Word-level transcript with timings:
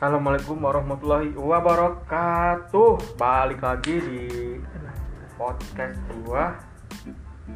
Assalamualaikum 0.00 0.64
warahmatullahi 0.64 1.36
wabarakatuh. 1.36 3.20
Balik 3.20 3.60
lagi 3.60 4.00
di 4.00 4.24
podcast 5.36 6.00
gua. 6.24 6.56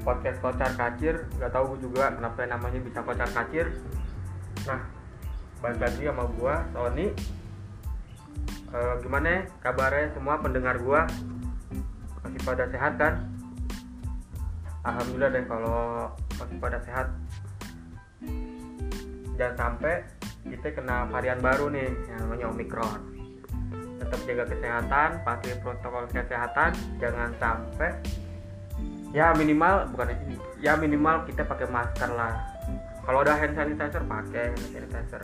Podcast 0.04 0.44
kocar 0.44 0.76
kacir. 0.76 1.24
Gak 1.40 1.48
tahu 1.48 1.72
gua 1.72 1.78
juga 1.80 2.04
kenapa 2.12 2.44
namanya 2.44 2.84
bisa 2.84 3.00
kocar 3.00 3.24
kacir. 3.32 3.72
Nah, 4.68 4.76
balik 5.64 5.88
lagi 5.88 6.04
sama 6.04 6.28
gua 6.36 6.60
Sony. 6.76 7.16
Eh, 8.76 8.94
gimana 9.00 9.48
kabarnya 9.64 10.12
semua 10.12 10.36
pendengar 10.36 10.76
gua? 10.84 11.08
Masih 12.28 12.44
pada 12.44 12.68
sehat 12.68 13.00
kan? 13.00 13.24
Alhamdulillah 14.84 15.32
deh 15.32 15.48
kalau 15.48 16.12
masih 16.36 16.60
pada 16.60 16.76
sehat. 16.84 17.08
Jangan 19.40 19.56
sampai 19.56 20.04
kita 20.44 20.76
kena 20.76 21.08
varian 21.08 21.40
baru 21.40 21.72
nih 21.72 21.88
yang 22.08 22.18
namanya 22.28 22.46
Omicron. 22.52 23.00
Tetap 24.00 24.20
jaga 24.28 24.44
kesehatan, 24.52 25.08
patuhi 25.24 25.56
protokol 25.64 26.04
kesehatan, 26.12 26.76
jangan 27.00 27.32
sampai 27.40 27.96
ya 29.14 29.30
minimal 29.32 29.86
bukan 29.94 30.10
ya 30.58 30.74
minimal 30.74 31.22
kita 31.24 31.46
pakai 31.46 31.70
masker 31.70 32.10
lah. 32.12 32.34
Kalau 33.04 33.22
ada 33.22 33.36
hand 33.36 33.54
sanitizer 33.54 34.02
pakai 34.04 34.52
hand 34.52 34.68
sanitizer. 34.74 35.22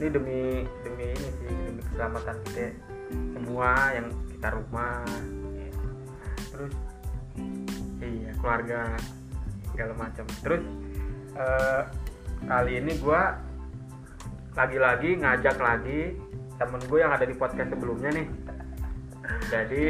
Ini 0.00 0.06
demi 0.10 0.66
demi 0.82 1.06
ini 1.14 1.28
sih 1.38 1.50
demi 1.50 1.80
keselamatan 1.86 2.36
kita 2.50 2.66
semua 3.12 3.70
yang 3.94 4.06
kita 4.32 4.48
rumah. 4.56 5.04
Terus 6.50 6.74
iya 8.02 8.30
keluarga 8.40 8.96
segala 9.70 9.92
macam. 9.94 10.24
Terus 10.42 10.64
eh, 11.36 11.82
kali 12.48 12.72
ini 12.80 12.92
gua 12.98 13.51
lagi-lagi 14.52 15.20
ngajak 15.20 15.56
lagi 15.58 16.16
temen 16.60 16.80
gue 16.86 16.98
yang 17.00 17.12
ada 17.12 17.24
di 17.24 17.34
podcast 17.34 17.72
sebelumnya 17.72 18.10
nih. 18.12 18.26
Jadi 19.48 19.82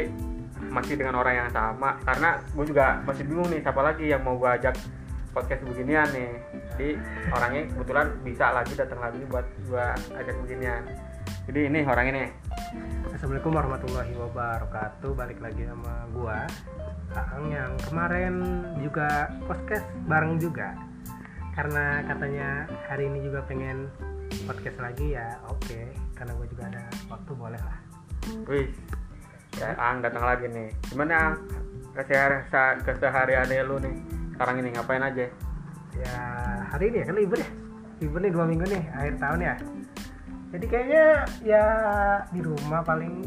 masih 0.71 0.95
dengan 0.95 1.19
orang 1.19 1.45
yang 1.45 1.49
sama. 1.51 1.99
Karena 2.01 2.39
gue 2.39 2.65
juga 2.65 3.03
masih 3.03 3.23
bingung 3.27 3.47
nih 3.51 3.61
siapa 3.61 3.81
lagi 3.83 4.05
yang 4.09 4.23
mau 4.23 4.39
gue 4.39 4.49
ajak 4.49 4.75
podcast 5.35 5.61
beginian 5.67 6.07
nih. 6.13 6.31
Jadi 6.73 6.89
orangnya 7.29 7.61
kebetulan 7.73 8.07
bisa 8.23 8.45
lagi 8.53 8.73
datang 8.73 8.99
lagi 9.03 9.21
buat 9.27 9.45
gue 9.67 9.85
ajak 10.17 10.35
beginian. 10.47 10.83
Jadi 11.43 11.59
ini 11.67 11.79
orang 11.83 12.07
ini 12.07 12.23
Assalamualaikum 13.23 13.55
warahmatullahi 13.55 14.13
wabarakatuh. 14.15 15.11
Balik 15.15 15.39
lagi 15.43 15.63
sama 15.63 16.07
gua 16.11 16.43
Aang 17.13 17.51
yang 17.51 17.71
kemarin 17.85 18.35
juga 18.81 19.31
podcast 19.45 19.85
bareng 20.09 20.41
juga. 20.41 20.75
Karena 21.53 22.01
katanya 22.09 22.65
hari 22.89 23.07
ini 23.07 23.23
juga 23.23 23.45
pengen 23.45 23.87
podcast 24.43 24.77
lagi 24.79 25.15
ya 25.15 25.27
oke. 25.49 25.79
Karena 26.13 26.31
gue 26.37 26.47
juga 26.51 26.63
ada 26.69 26.83
waktu 27.09 27.31
boleh 27.35 27.61
lah 27.61 27.77
wih 28.47 28.67
ya 29.59 29.75
Ang 29.77 30.01
datang 30.01 30.23
lagi 30.25 30.45
nih. 30.49 30.69
Gimana 30.89 31.13
Ang? 31.13 31.33
Keseharian 31.93 32.81
kesehariannya 32.81 33.63
lu 33.69 33.77
nih. 33.77 33.95
Sekarang 34.33 34.55
ini 34.65 34.69
ngapain 34.73 35.03
aja? 35.05 35.29
Ya 35.93 36.17
hari 36.73 36.89
ini 36.89 37.03
ya 37.03 37.05
kan 37.05 37.15
libur 37.21 37.37
ya? 37.37 37.49
Libur 38.01 38.19
nih 38.23 38.31
dua 38.33 38.45
minggu 38.49 38.65
nih 38.65 38.83
akhir 38.97 39.13
tahun 39.21 39.39
ya? 39.45 39.55
Jadi 40.53 40.65
kayaknya 40.69 41.05
ya 41.45 41.65
di 42.33 42.41
rumah 42.41 42.81
paling 42.81 43.25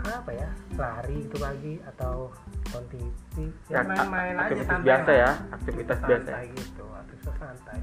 apa 0.00 0.32
ya 0.32 0.48
lari 0.80 1.22
itu 1.22 1.36
pagi 1.36 1.76
atau 1.84 2.32
nonton 2.70 2.84
TV 2.88 3.36
ya 3.66 3.82
main-main 3.82 4.38
aja 4.38 4.46
aktivitas 4.46 4.70
santai 4.70 4.86
biasa 4.86 5.10
ya 5.12 5.30
aktivitas 5.50 5.98
biasa 5.98 6.30
santai 6.30 6.44
gitu 6.54 6.84
aktivitas 6.94 7.36
santai 7.36 7.78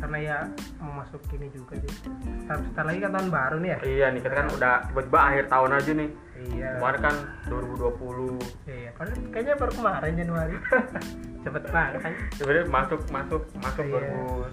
karena 0.00 0.18
ya 0.18 0.38
mau 0.80 1.04
masuk 1.04 1.20
ini 1.36 1.52
juga 1.52 1.76
sih. 1.76 1.92
Sebentar, 2.00 2.56
sebentar 2.56 2.84
lagi 2.88 2.98
kan 2.98 3.10
tahun 3.12 3.28
baru 3.28 3.56
nih 3.60 3.70
ya? 3.70 3.78
Iya 3.84 4.06
nih 4.10 4.20
kita 4.24 4.34
kan 4.34 4.46
udah 4.50 4.74
tiba-tiba 4.88 5.18
akhir 5.20 5.44
tahun 5.46 5.70
aja 5.76 5.92
nih. 5.92 6.10
Iya. 6.40 6.70
Kemarin 6.80 7.00
kan 7.04 7.14
2020 7.52 8.40
iya 8.64 8.90
padahal 8.96 9.18
kayaknya 9.28 9.54
baru 9.60 9.72
kemarin 9.76 10.12
Januari. 10.16 10.56
Cepet 11.44 11.62
banget 11.68 11.92
kan? 12.00 12.12
Sebenarnya 12.32 12.64
masuk 12.68 13.00
masuk 13.12 13.42
masuk 13.60 13.84
Iya. 13.84 14.00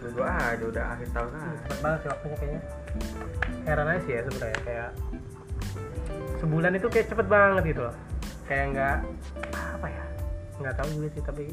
2022 0.04 0.24
aja 0.28 0.64
udah 0.68 0.86
akhir 0.92 1.08
tahun 1.16 1.30
aja 1.32 1.50
cepet 1.64 1.80
banget 1.80 2.00
sih 2.04 2.10
waktunya 2.12 2.36
kayaknya. 2.38 2.62
Heran 3.64 3.88
aja 3.88 4.02
sih 4.04 4.14
ya 4.14 4.22
sebenarnya 4.28 4.60
kayak 4.68 4.90
sebulan 6.38 6.72
itu 6.76 6.88
kayak 6.88 7.08
cepet 7.08 7.28
banget 7.28 7.64
gitu 7.72 7.82
loh. 7.88 7.96
Kayak 8.48 8.66
nggak 8.76 8.98
apa 9.56 9.88
ya 9.88 10.04
nggak 10.58 10.76
tahu 10.76 10.88
juga 10.92 11.08
sih 11.14 11.22
tapi 11.24 11.44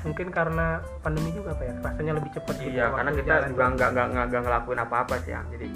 mungkin 0.00 0.26
karena 0.32 0.66
pandemi 1.00 1.30
juga 1.30 1.52
apa 1.52 1.62
ya? 1.66 1.74
Rasanya 1.84 2.12
lebih 2.16 2.30
cepet 2.32 2.54
gitu 2.56 2.70
iya 2.72 2.84
waktu 2.88 2.96
karena 2.96 3.10
kita 3.20 3.34
juga 3.52 3.64
nggak 3.76 3.90
nggak 3.92 4.06
nggak 4.08 4.24
nggak 4.30 4.42
ngelakuin 4.46 4.80
apa-apa 4.80 5.14
sih 5.20 5.32
ya 5.32 5.40
jadi 5.52 5.68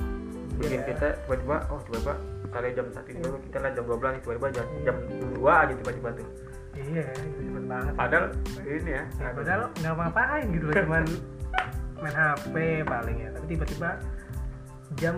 bikin 0.54 0.80
Iya. 0.80 0.86
kita 0.94 1.06
tiba-tiba 1.26 1.56
oh 1.68 1.80
tiba-tiba 1.82 2.14
misalnya 2.44 2.70
jam 2.72 2.86
satu 2.94 3.08
itu 3.10 3.28
kita 3.50 3.58
lah 3.58 3.70
jam 3.74 3.84
12 3.84 4.22
tiba-tiba 4.22 4.48
jam 4.54 4.64
Iya. 4.64 4.82
jam 4.86 4.96
dua 5.34 5.52
aja 5.66 5.72
tiba-tiba 5.74 6.08
tuh. 6.14 6.28
Iya 6.74 7.04
cepet 7.14 7.64
banget. 7.66 7.92
Padahal 7.94 8.24
ini 8.62 8.90
ya 8.90 9.04
Ya, 9.18 9.28
padahal 9.30 9.62
nggak 9.74 9.92
apa-apain 9.94 10.44
gitu 10.50 10.64
loh 10.64 10.74
cuman 10.74 11.04
main 12.00 12.14
HP 12.14 12.54
paling 12.84 13.16
ya. 13.18 13.28
Tapi 13.34 13.46
tiba-tiba 13.50 13.90
jam 14.94 15.14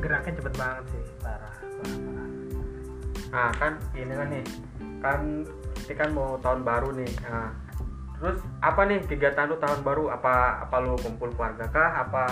geraknya 0.00 0.32
cepet 0.40 0.54
banget 0.56 0.84
sih 0.88 1.02
parah 1.20 1.54
parah, 1.60 1.98
parah. 2.00 2.28
nah 3.30 3.50
kan 3.52 3.72
ini 3.92 4.12
kan 4.16 4.26
nih 4.32 4.44
kan 4.98 5.20
kita 5.84 5.92
kan 5.98 6.10
mau 6.10 6.40
tahun 6.40 6.60
baru 6.64 6.88
nih. 6.96 7.12
Nah 7.22 7.52
terus 8.20 8.38
apa 8.60 8.80
nih 8.84 9.00
kegiatan 9.08 9.48
lu 9.48 9.56
tahun 9.56 9.80
baru? 9.80 10.12
Apa 10.12 10.64
apa 10.68 10.76
lu 10.84 10.94
kumpul 11.00 11.32
keluarga 11.32 11.64
kah? 11.72 12.04
Apa 12.04 12.24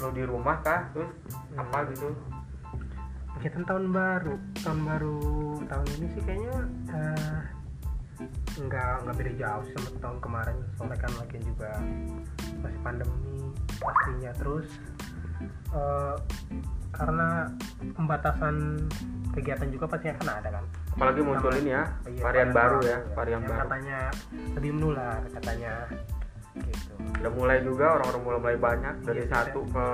lu 0.00 0.14
di 0.14 0.22
rumah 0.22 0.62
kah? 0.62 0.86
Terus 0.94 1.10
apa 1.58 1.84
gitu? 1.90 2.14
Kegiatan 3.36 3.66
tahun 3.66 3.90
baru 3.90 4.34
tahun 4.62 4.80
baru 4.86 5.18
tahun 5.66 5.86
ini 5.98 6.06
sih 6.14 6.22
kayaknya 6.24 6.56
eh, 6.94 7.40
nggak 8.56 8.92
nggak 9.04 9.16
beda 9.18 9.32
jauh 9.36 9.64
sama 9.74 9.88
tahun 9.98 10.18
kemarin. 10.22 10.56
Soalnya 10.78 10.98
kan 11.02 11.12
lagi 11.18 11.38
juga 11.42 11.70
masih 12.62 12.80
pandemi 12.86 13.50
pastinya. 13.82 14.30
Terus 14.38 14.68
eh, 15.74 16.16
karena 16.94 17.50
pembatasan 17.92 18.88
kegiatan 19.36 19.68
juga 19.68 19.84
pasti 19.90 20.08
akan 20.08 20.28
ada 20.32 20.48
kan 20.48 20.64
apalagi 20.96 21.20
muncul 21.20 21.50
Sama- 21.50 21.60
ini 21.60 21.70
ya 21.70 21.82
Iya, 22.02 22.22
varian 22.24 22.50
baru 22.50 22.78
ya 22.80 22.96
baru 22.96 23.12
varian 23.12 23.32
yang 23.34 23.44
baru. 23.44 23.60
katanya 23.60 23.98
lebih 24.56 24.70
menular 24.72 25.20
katanya. 25.28 25.74
Gitu. 26.56 26.92
Udah 27.20 27.32
mulai 27.36 27.58
juga 27.60 27.86
orang-orang 27.94 28.22
mulai 28.24 28.40
mulai 28.40 28.56
banyak. 28.58 28.94
Dari 29.04 29.20
Iya, 29.20 29.30
satu 29.30 29.60
ke 29.68 29.86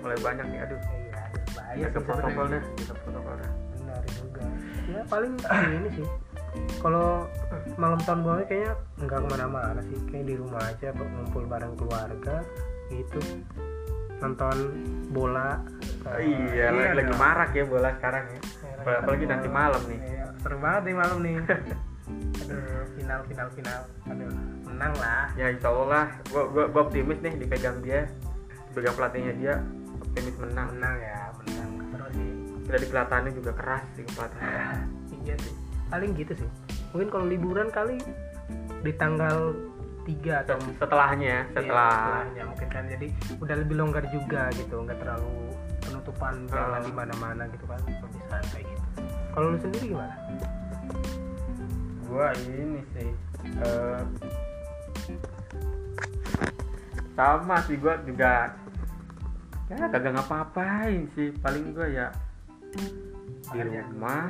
mulai 0.00 0.18
banyak 0.18 0.46
nih 0.48 0.60
aduh. 0.64 0.80
Iya 0.80 1.20
bahaya 1.50 1.76
ya, 1.76 1.88
ke 1.90 2.00
protokolnya 2.00 2.60
ke 2.64 2.94
protokolnya. 2.96 3.50
Benar 3.76 4.02
juga. 4.08 4.44
Ya 4.88 5.00
paling 5.04 5.32
ini 5.76 5.88
sih. 5.94 6.06
Kalau 6.80 7.28
malam 7.76 8.00
tahun 8.00 8.20
baru 8.24 8.40
kayaknya 8.42 8.72
nggak 8.98 9.18
ke 9.20 9.28
mana-mana 9.28 9.80
sih. 9.84 9.98
Kayak 10.08 10.24
di 10.24 10.34
rumah 10.34 10.62
aja 10.64 10.88
ngumpul 10.96 11.44
bareng 11.44 11.74
keluarga 11.76 12.36
gitu. 12.88 13.20
Nonton 14.18 14.56
bola. 15.12 15.60
Oh, 16.08 16.16
iya, 16.16 16.72
lagi, 16.72 17.12
marak 17.14 17.52
ya 17.52 17.62
bola 17.62 17.92
sekarang 17.94 18.24
ya 18.32 18.40
Iya, 18.88 19.04
apalagi 19.04 19.24
nanti 19.28 19.48
malam 19.52 19.82
nih. 19.84 20.00
Iya, 20.00 20.24
seru 20.40 20.56
banget 20.64 20.82
nih 20.88 20.96
malam 20.96 21.18
nih. 21.20 21.34
Aduh 22.48 22.84
final 22.96 23.20
final 23.28 23.48
final. 23.52 23.80
Aduh 24.08 24.32
menang 24.64 24.94
lah. 24.96 25.26
Ya 25.36 25.46
insya 25.52 25.68
Allah 25.68 25.86
lah. 25.92 26.06
Gua, 26.32 26.42
gua, 26.48 26.64
gua 26.72 26.82
optimis 26.88 27.20
nih 27.20 27.34
dipegang 27.36 27.84
dia 27.84 28.08
dipegang 28.72 28.96
pelatihnya 28.96 29.32
dia 29.36 29.54
optimis 30.00 30.36
menang. 30.40 30.68
Menang 30.72 30.96
ya 30.96 31.18
menang. 31.36 31.70
Terus 31.92 32.10
sih. 32.16 32.30
Udah 32.68 32.78
di 32.80 33.30
juga 33.36 33.52
keras 33.52 33.84
sih 33.92 34.04
pelatihnya 34.08 34.64
iya 35.24 35.34
sih. 35.36 35.52
Paling 35.92 36.10
gitu 36.16 36.32
sih. 36.32 36.48
Mungkin 36.96 37.08
kalau 37.12 37.26
liburan 37.28 37.68
kali 37.68 38.00
di 38.80 38.92
tanggal 38.96 39.52
3 40.08 40.44
atau 40.48 40.56
setelahnya 40.80 41.44
Iya, 41.44 41.52
setelah. 41.52 41.92
setelahnya 41.92 42.42
mungkin 42.48 42.68
kan. 42.72 42.84
Jadi 42.88 43.06
udah 43.36 43.56
lebih 43.60 43.74
longgar 43.76 44.04
juga 44.08 44.48
gitu 44.56 44.80
nggak 44.80 44.96
terlalu 45.04 45.52
penutupan 46.08 46.34
jalan 46.48 46.80
Ah. 46.80 46.84
di 46.84 46.92
mana-mana 46.92 47.42
gitu 47.52 47.64
kan 47.68 47.80
lebih 47.84 48.22
santai 48.26 48.62
gitu 48.64 49.00
kalau 49.30 49.46
lu 49.52 49.58
sendiri 49.60 49.86
gimana 49.92 50.14
gua 52.08 52.28
ini 52.40 52.80
sih 52.96 53.10
eh, 53.60 54.00
sama 57.12 57.56
sih 57.66 57.76
gua 57.76 57.94
juga 58.02 58.56
ya 59.68 59.76
kagak 59.84 60.12
ngapa-ngapain 60.16 61.04
sih 61.12 61.28
paling 61.38 61.76
gua 61.76 61.86
ya 61.86 62.08
di 62.72 62.84
Makan 63.48 63.68
ya? 63.68 63.82
rumah 63.84 64.24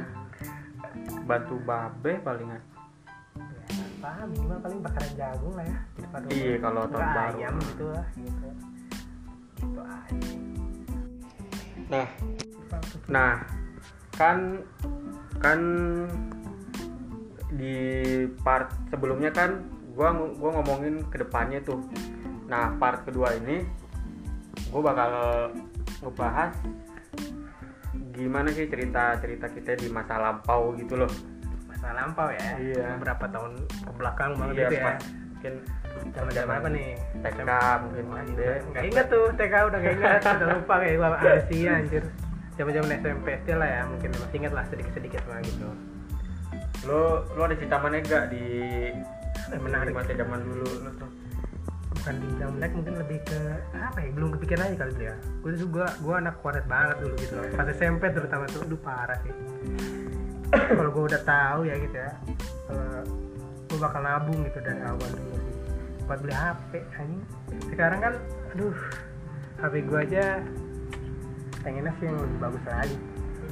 bantu 1.24 1.56
babe 1.60 2.12
palingan 2.22 2.58
ya 2.58 2.62
apa 3.98 4.26
minimal 4.26 4.58
paling 4.58 4.80
bakaran 4.80 5.12
jagung 5.14 5.54
lah 5.54 5.66
ya 5.66 5.78
di 5.92 6.00
depan 6.02 6.20
rumah. 6.22 6.34
Iya, 6.38 6.54
kalau 6.58 6.82
tahun 6.86 7.02
baru. 7.04 7.18
ayam 7.34 7.54
gitu 7.60 7.86
lah 7.90 8.06
gitu 8.14 8.48
itu 9.58 9.80
aja 9.80 10.57
nah. 11.88 12.08
Nah 13.08 13.32
kan 14.14 14.62
kan 15.38 15.60
di 17.54 17.76
part 18.42 18.70
sebelumnya 18.90 19.30
kan 19.32 19.62
gua 19.94 20.12
gua 20.36 20.60
ngomongin 20.60 21.06
ke 21.08 21.22
depannya 21.22 21.64
tuh. 21.64 21.80
Nah 22.46 22.76
part 22.76 23.08
kedua 23.08 23.34
ini 23.36 23.64
gua 24.70 24.92
bakal 24.92 25.12
ngebahas 26.04 26.52
gimana 28.12 28.50
sih 28.50 28.66
cerita 28.66 29.14
cerita 29.22 29.46
kita 29.46 29.78
di 29.78 29.88
masa 29.88 30.18
lampau 30.18 30.74
gitu 30.76 30.98
loh. 30.98 31.10
Masa 31.70 31.94
lampau 31.94 32.28
ya? 32.34 32.58
Iya. 32.58 32.98
beberapa 32.98 33.30
tahun 33.30 33.52
ke 33.64 33.90
belakang 33.94 34.30
banget 34.34 34.54
iya 34.54 34.62
gitu 34.66 34.76
ya? 34.76 34.96
mungkin 35.38 35.54
zaman 36.14 36.32
zaman 36.32 36.54
apa 36.58 36.68
nih? 36.68 36.88
TK 37.20 37.40
mungkin 37.82 38.04
SD 38.24 38.40
nggak 38.70 38.84
inget 38.84 39.06
tuh 39.08 39.24
TK 39.34 39.54
udah 39.68 39.78
nggak 39.78 39.94
inget 39.96 40.20
udah 40.38 40.48
lupa 40.54 40.74
kayak 40.78 40.94
gua 40.96 41.08
Asia 41.18 41.70
anjir. 41.76 42.04
Zaman 42.58 42.72
zaman 42.74 42.88
SMP 42.98 43.26
SD 43.38 43.48
lah 43.54 43.68
ya 43.68 43.82
mungkin 43.86 44.10
masih 44.14 44.36
inget 44.36 44.52
lah 44.52 44.64
sedikit 44.66 44.92
sedikit 44.92 45.22
lah 45.26 45.38
gitu. 45.40 45.68
Lo 46.84 47.26
lo 47.34 47.42
ada 47.42 47.54
cerita 47.54 47.76
mana 47.78 47.98
gak 48.00 48.30
di 48.30 48.44
Eh, 49.48 49.56
menarik. 49.56 49.96
masa 49.96 50.12
zaman 50.12 50.44
dulu 50.44 50.66
lo 50.84 50.90
tuh? 50.98 51.10
Bukan 51.88 52.14
di 52.20 52.28
zaman 52.36 52.56
naik 52.60 52.72
mungkin 52.76 52.94
lebih 53.00 53.18
ke 53.24 53.40
apa 53.72 53.98
ya 53.98 54.10
belum 54.12 54.28
kepikiran 54.36 54.68
aja 54.68 54.76
kali 54.84 54.92
ya. 55.08 55.14
Gue 55.40 55.56
tuh 55.56 55.68
gua 55.70 55.86
gua 55.98 56.14
anak 56.20 56.36
warnet 56.42 56.66
banget 56.68 56.96
dulu 57.00 57.14
gitu 57.16 57.32
loh. 57.38 57.48
Pas 57.54 57.68
SMP 57.70 58.02
terutama 58.12 58.44
tuh 58.46 58.60
aduh 58.62 58.80
parah 58.80 59.18
sih. 59.24 59.32
Kalau 60.48 60.90
gue 60.90 61.04
udah 61.08 61.22
tahu 61.22 61.60
ya 61.64 61.76
gitu 61.76 61.96
ya 61.96 62.12
gue 63.68 63.76
bakal 63.76 64.00
nabung 64.00 64.40
gitu 64.42 64.58
dari 64.58 64.80
awal 64.80 65.08
dulu 65.12 65.37
buat 66.08 66.24
beli 66.24 66.32
HP 66.32 66.72
anjing. 66.96 67.22
Sekarang 67.68 68.00
kan 68.00 68.14
aduh 68.56 68.72
HP 69.60 69.74
gue 69.84 69.98
aja 70.08 70.24
pengennya 71.60 71.92
sih 72.00 72.08
yang 72.08 72.16
lebih 72.16 72.38
bagus 72.40 72.64
lagi. 72.64 72.96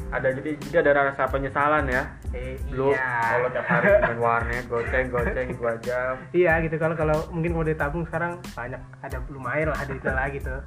Ada 0.07 0.29
jadi 0.39 0.51
jadi 0.71 0.77
ada 0.87 1.13
rasa 1.13 1.29
penyesalan 1.29 1.85
ya? 1.91 2.09
Eh, 2.31 2.57
lu 2.73 2.95
iya. 2.95 3.37
kalau 3.37 3.49
tiap 3.53 3.67
hari 3.67 3.89
main 4.07 4.19
warnet 4.23 4.65
goceng 4.71 5.07
goceng 5.13 5.49
dua 5.59 5.77
jam. 5.83 6.15
Iya 6.33 6.63
gitu. 6.65 6.81
Kalau 6.81 6.95
kalau 6.97 7.17
mungkin 7.35 7.53
kalau 7.53 7.67
ditabung 7.67 8.05
sekarang 8.09 8.41
banyak. 8.57 8.81
Ada 9.05 9.19
lumayan 9.29 9.75
lah 9.75 9.83
duitnya 9.85 10.15
lagi 10.25 10.39
tuh. 10.41 10.63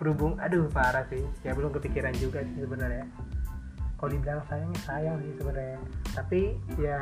Berhubung 0.00 0.40
aduh 0.40 0.70
parah 0.72 1.04
sih. 1.12 1.26
Ya 1.44 1.52
belum 1.52 1.74
kepikiran 1.74 2.14
juga 2.16 2.46
sih 2.46 2.64
sebenarnya. 2.64 3.04
Kalau 3.98 4.10
dibilang 4.10 4.40
sayangnya 4.46 4.80
sayang 4.86 5.16
sih 5.20 5.32
sebenarnya. 5.36 5.80
Tapi 6.14 6.40
ya 6.78 7.00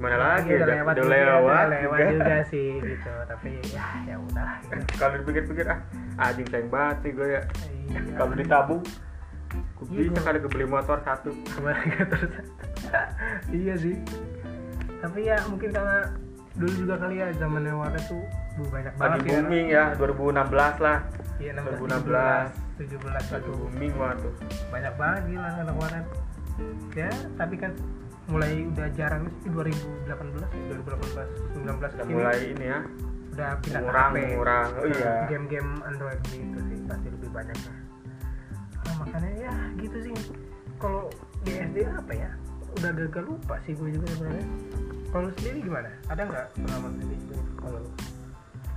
gimana 0.00 0.16
lagi 0.16 0.48
udah 0.48 0.64
udah, 0.64 0.76
lewat 0.80 0.94
udah 0.96 1.08
lewat, 1.12 1.44
udah 1.44 1.68
lewat 1.76 1.98
juga. 2.00 2.12
juga 2.16 2.36
sih 2.48 2.68
gitu. 2.80 3.12
Tapi 3.28 3.50
ya 3.68 3.86
ya 4.08 4.16
udah 4.16 4.50
gitu. 4.64 4.92
kalau 4.96 5.14
dipikir-pikir 5.20 5.66
ah 5.68 5.80
anjing 6.16 6.48
sayang 6.48 6.72
banget 6.72 6.96
sih 7.04 7.10
gue 7.12 7.28
ya. 7.28 7.42
Iya. 7.68 8.16
kalau 8.16 8.32
ditabung 8.32 8.80
gue 8.80 9.84
Iya, 9.92 10.08
bisa 10.08 10.20
kali 10.24 10.38
kebeli 10.40 10.64
motor 10.64 11.04
satu. 11.04 11.36
Kemarin 11.52 12.08
terus 12.08 12.32
iya 13.60 13.74
sih. 13.76 14.00
Tapi 15.04 15.20
ya 15.28 15.36
mungkin 15.52 15.68
karena 15.68 16.08
dulu 16.56 16.72
juga 16.80 16.94
kali 16.96 17.20
ya 17.20 17.28
zamannya 17.36 17.72
warnet 17.76 18.04
tuh 18.08 18.24
bu, 18.56 18.62
banyak 18.72 18.92
banget 18.96 19.12
lagi 19.20 19.28
ya. 19.28 19.36
booming 19.36 19.66
ya 19.68 19.84
2016 20.00 20.80
lah. 20.80 20.98
Iya 21.36 21.50
2016. 21.60 22.88
17 22.88 22.88
17 22.88 23.34
lagi 23.36 23.50
booming 23.52 23.92
tuh. 24.16 24.32
Banyak 24.72 24.94
banget 24.96 25.22
gila 25.28 25.48
anak 25.60 25.76
warnet. 25.76 26.06
Ya 26.96 27.12
tapi 27.36 27.60
kan 27.60 27.76
mulai 28.30 28.52
udah 28.70 28.88
jarang 28.94 29.26
sih 29.42 29.50
2018 29.50 30.06
ya? 30.06 30.48
2018 30.78 31.66
19 31.66 31.66
udah 31.66 31.74
ke 31.76 31.86
sini 31.98 32.12
mulai 32.14 32.38
ini 32.54 32.66
ya. 32.70 32.80
Udah 33.30 33.50
pindah 33.62 33.82
ke 33.82 33.90
HP. 33.90 34.16
ngurang. 34.38 34.68
Oh, 34.78 34.86
iya. 34.86 35.14
game-game 35.26 35.70
Android 35.82 36.20
gitu 36.30 36.58
sih 36.70 36.78
pasti 36.86 37.06
lebih 37.10 37.30
banyak 37.34 37.58
lah. 37.58 37.78
Nah, 38.80 38.94
makanya 39.02 39.30
ya 39.50 39.54
gitu 39.82 39.98
sih. 40.02 40.14
Kalau 40.78 41.10
di 41.42 41.52
SD 41.58 41.76
apa 41.90 42.12
ya? 42.14 42.30
Udah 42.78 42.90
gagal 42.94 43.24
lupa 43.26 43.54
sih 43.66 43.74
gue 43.74 43.88
juga 43.98 44.06
sebenarnya. 44.14 44.46
Kalau 45.10 45.28
sendiri 45.34 45.58
gimana? 45.66 45.90
Ada 46.06 46.22
nggak 46.22 46.46
pengalaman 46.54 46.90
sendiri 46.96 47.14
gitu? 47.18 47.34
Kalau 47.58 47.82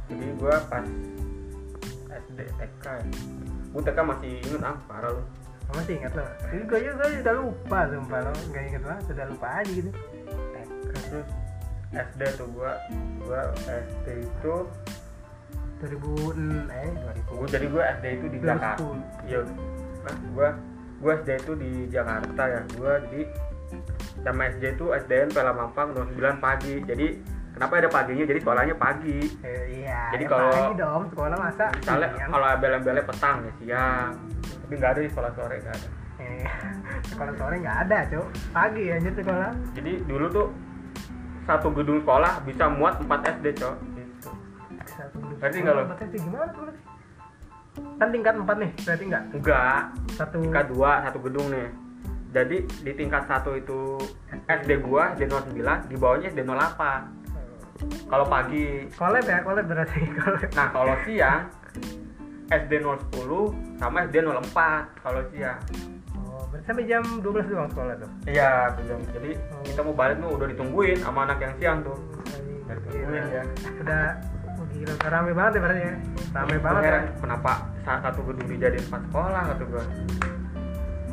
jadi 0.09 0.25
gue 0.35 0.55
pas 0.67 0.85
SD 2.09 2.39
TK 2.57 2.85
ya. 2.85 3.05
Gue 3.69 3.81
TK 3.85 3.99
masih 4.01 4.31
inget 4.41 4.61
ah 4.65 4.77
parah 4.89 5.13
lu 5.13 5.23
masih 5.73 5.93
ingat 5.97 6.13
lo? 6.13 6.25
Ini 6.47 6.63
gue 6.63 6.79
juga 6.81 7.03
udah 7.05 7.33
lupa 7.35 7.79
sumpah 7.87 8.19
lo 8.21 8.31
Gak 8.49 8.63
inget 8.63 8.81
banget, 8.81 9.03
udah 9.09 9.25
lupa 9.27 9.47
aja 9.53 9.71
gitu. 9.71 9.89
Terus 11.03 11.27
SD 11.93 12.21
tuh 12.35 12.47
gue 12.49 12.71
gue 13.19 13.39
SD 13.67 14.07
itu 14.23 14.55
2000 15.79 15.99
eh 16.71 16.89
gue 17.27 17.47
jadi 17.49 17.65
gue 17.67 17.83
SD 17.83 18.05
itu 18.13 18.25
di 18.29 18.37
2010. 18.39 18.47
Jakarta. 18.47 18.85
iya. 19.23 19.39
Nah, 20.01 20.15
gue 20.31 20.47
gue 20.97 21.11
SD 21.17 21.29
itu 21.37 21.53
di 21.53 21.71
Jakarta 21.87 22.43
ya. 22.47 22.61
Gue 22.71 22.91
jadi 23.03 23.21
sama 24.23 24.41
SD 24.49 24.63
itu 24.73 24.85
SDN 24.95 25.29
Pela 25.29 25.51
Mampang 25.51 25.91
nomor 25.91 26.07
9 26.09 26.39
pagi. 26.39 26.79
Jadi 26.81 27.07
kenapa 27.51 27.73
ada 27.77 27.89
paginya? 27.91 28.23
Jadi 28.23 28.39
sekolahnya 28.39 28.75
pagi. 28.75 29.19
2010 29.35 29.43
eh, 29.43 29.61
Iya 29.75 30.01
Jadi 30.13 30.23
ya 30.23 30.29
kalau- 30.29 30.53
pagi 30.55 30.75
dong 30.77 31.01
sekolah 31.11 31.37
masa. 31.37 31.65
misalnya 31.73 32.07
kalau 32.23 32.47
abel-abelnya 32.47 33.03
petang 33.03 33.37
ya 33.41 33.51
siang 33.59 34.11
tapi 34.73 34.81
nggak 34.81 34.93
ada 34.97 35.01
di 35.05 35.09
sekolah 35.13 35.31
sore 35.37 35.55
nggak 35.61 35.75
ada. 35.77 35.89
Eh, 36.17 36.45
Sekolah 37.13 37.33
sore 37.37 37.55
nggak 37.61 37.77
ada 37.85 37.97
cok 38.09 38.27
Pagi 38.49 38.83
aja 38.89 39.09
sekolah. 39.13 39.51
Jadi 39.77 39.93
dulu 40.09 40.25
tuh 40.33 40.47
satu 41.45 41.67
gedung 41.77 42.01
sekolah 42.01 42.33
bisa 42.41 42.65
muat 42.73 42.97
4 42.97 43.37
SD 43.37 43.45
cok. 43.61 43.75
Gitu. 43.93 44.29
Ngerti 45.37 45.57
sekolah, 45.61 45.81
nggak 45.85 45.93
lo? 45.93 46.05
SD 46.09 46.15
gimana 46.25 46.45
tuh 46.49 46.59
berarti? 46.65 46.81
Kan 48.01 48.07
tingkat 48.09 48.33
4 48.33 48.49
nih, 48.49 48.71
berarti 48.81 49.03
enggak? 49.05 49.23
enggak 49.29 49.81
Satu 50.17 50.37
tingkat 50.41 50.65
2 50.73 51.05
satu 51.05 51.17
gedung 51.21 51.47
nih. 51.53 51.69
Jadi 52.33 52.57
di 52.65 52.91
tingkat 52.97 53.23
satu 53.29 53.53
itu 53.53 54.01
SD 54.49 54.81
gua 54.81 55.13
SD 55.13 55.29
09 55.29 55.85
di 55.85 55.95
bawahnya 56.01 56.33
SD 56.33 56.41
08 56.49 58.09
kalau 58.09 58.25
pagi. 58.25 58.89
Kolab 58.97 59.21
ya, 59.21 59.37
kolab 59.45 59.69
berarti. 59.69 60.01
Kolab 60.17 60.49
nah 60.57 60.67
kalau 60.73 60.97
siang 61.05 61.45
SD 62.49 62.71
010 62.81 63.13
sama 63.77 63.97
SD 64.03 64.15
04 64.19 64.51
kalau 64.99 65.21
siang 65.29 65.59
Oh, 66.33 66.49
berarti 66.49 66.65
sampai 66.65 66.85
jam 66.85 67.03
12 67.21 67.45
doang 67.45 67.69
sekolah 67.69 67.93
tuh? 67.95 68.09
iya 68.25 68.73
betul. 68.73 68.97
jadi 69.13 69.29
kita 69.63 69.79
mau 69.81 69.93
balik 69.93 70.17
tuh 70.17 70.31
udah 70.33 70.47
ditungguin 70.49 70.97
sama 70.99 71.29
anak 71.29 71.37
yang 71.39 71.53
siang 71.57 71.77
tuh 71.85 71.97
Udah 72.65 72.75
ditungguin 72.81 73.23
ya 73.29 73.43
Udah, 73.77 74.03
oh, 74.57 74.65
gila, 74.67 74.93
rame 75.05 75.31
banget 75.31 75.51
ya 75.53 75.61
berarti 75.61 75.81
ya? 75.81 75.93
Rame 76.33 76.55
banget 76.57 76.81
ya? 76.83 76.99
kenapa 77.21 77.51
saat 77.83 77.99
satu 78.01 78.19
gedung 78.25 78.47
dijadiin 78.49 78.85
empat 78.87 79.01
sekolah 79.07 79.41
kata 79.45 79.63
gua 79.67 79.83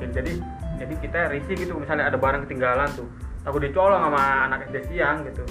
jadi 0.00 0.33
jadi 0.81 0.94
kita 0.97 1.21
risih 1.29 1.56
gitu 1.59 1.73
misalnya 1.76 2.09
ada 2.09 2.17
barang 2.17 2.49
ketinggalan 2.49 2.88
tuh 2.97 3.05
takut 3.43 3.61
dicolong 3.61 4.00
sama 4.00 4.23
anak 4.49 4.65
SD 4.67 4.76
siang 4.88 5.23
gitu 5.29 5.44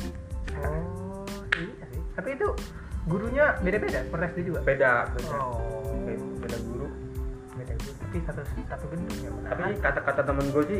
Oh, 0.59 1.23
iya 1.55 1.85
sih. 1.87 2.01
Tapi 2.11 2.35
itu 2.35 2.47
gurunya 3.05 3.55
beda-beda, 3.59 3.99
per 4.05 4.19
SD 4.25 4.39
juga? 4.45 4.59
beda 4.61 4.91
beda 5.09 5.35
Oh, 5.35 5.59
beda, 6.01 6.23
beda 6.39 6.57
guru 6.63 6.87
beda 7.55 7.73
guru. 7.75 7.91
Tapi 7.99 8.17
satu 8.21 8.41
satu 8.63 8.85
gedung 8.87 9.17
ya. 9.19 9.31
tapi 9.47 9.71
kata-kata 9.77 10.21
temen 10.23 10.45
gue 10.49 10.63
sih 10.65 10.79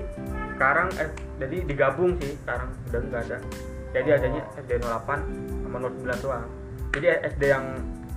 sekarang 0.52 0.88
eh, 0.96 1.10
jadi 1.38 1.58
digabung 1.64 2.12
sih 2.18 2.36
sekarang 2.40 2.70
udah 2.86 3.00
nggak 3.04 3.22
ada 3.24 3.38
jadi 3.90 4.08
Oh. 4.08 4.18
adanya 4.20 4.42
SD 4.56 4.72
08 4.78 5.20
sama 5.64 5.78
09 5.80 6.20
doang 6.20 6.46
jadi 6.92 7.06
SD 7.28 7.44
yang 7.46 7.66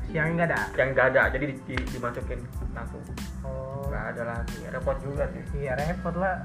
siang 0.04 0.28
nggak 0.34 0.46
ada. 0.46 0.60
yang 0.74 0.88
nggak 0.92 1.06
ada 1.08 1.22
jadi 1.30 1.44
di, 1.46 1.54
di- 1.64 1.86
dimasukin 1.90 2.40
langsung 2.70 3.00
Oh, 3.40 3.84
nggak 3.86 4.04
ada 4.12 4.22
lagi 4.26 4.58
repot 4.66 4.96
juga 4.98 5.24
sih 5.28 5.42
iya 5.56 5.72
repot 5.74 6.14
lah 6.14 6.44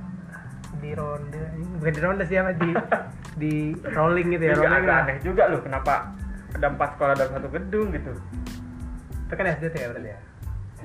di 0.78 0.92
ronde 0.92 1.42
bukan 1.76 1.92
di 1.92 2.02
ronde 2.02 2.24
sih 2.24 2.36
apa 2.36 2.52
di 2.54 2.70
di 3.42 3.54
rolling 3.88 4.28
gitu 4.30 4.44
ya 4.46 4.54
rolling 4.56 4.84
agak 4.84 4.98
aneh 5.02 5.18
juga 5.20 5.44
loh 5.48 5.62
kenapa 5.62 6.12
ada 6.56 6.68
empat 6.72 6.90
sekolah 6.96 7.14
dalam 7.20 7.32
satu 7.36 7.48
gedung 7.52 7.88
gitu. 7.92 8.12
Itu 9.28 9.34
kan 9.36 9.46
SD 9.52 9.64
tuh 9.74 9.80
ya 9.84 9.88
berarti 9.92 10.10
ya? 10.10 10.20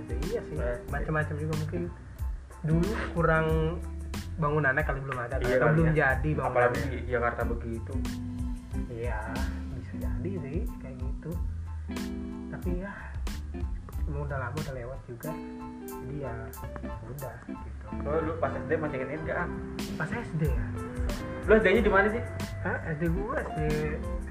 SD 0.03 0.11
iya 0.33 0.41
sih. 0.43 0.57
SD. 0.59 0.91
macam-macam 0.91 1.35
juga 1.39 1.55
mungkin. 1.63 1.83
Dulu 2.63 2.91
kurang 3.15 3.47
bangunannya 4.41 4.83
kali 4.83 4.99
belum 5.05 5.19
ada 5.19 5.37
Iya 5.45 5.57
atau 5.61 5.69
belum 5.77 5.87
ya. 5.93 5.95
jadi 5.95 6.31
apalagi 6.41 6.81
bangunannya. 6.81 7.05
Di 7.07 7.11
Jakarta 7.11 7.43
begitu. 7.47 7.95
Iya 8.89 9.21
bisa 9.79 9.95
jadi 10.01 10.31
sih 10.41 10.59
kayak 10.81 10.97
gitu. 10.99 11.33
Tapi 12.49 12.71
ya 12.81 12.93
emang 14.09 14.27
udah 14.27 14.39
lama 14.41 14.57
udah 14.57 14.75
lewat 14.75 15.01
juga. 15.07 15.31
Jadi 15.87 16.17
ya 16.25 16.35
udah 17.07 17.35
gitu. 17.47 17.87
Lo 18.03 18.19
lu 18.25 18.33
pas 18.41 18.53
SD 18.57 18.71
masih 18.81 18.99
inget 19.05 19.21
nggak? 19.23 19.39
Ah? 19.45 19.49
pas 20.01 20.11
SD 20.11 20.43
ya? 20.49 20.67
Lu 21.47 21.53
SD 21.59 21.67
nya 21.75 21.83
di 21.85 21.93
mana 21.93 22.07
sih? 22.09 22.23
Hah, 22.63 22.79
SD 22.95 23.03
gua 23.13 23.43
SD 23.43 23.61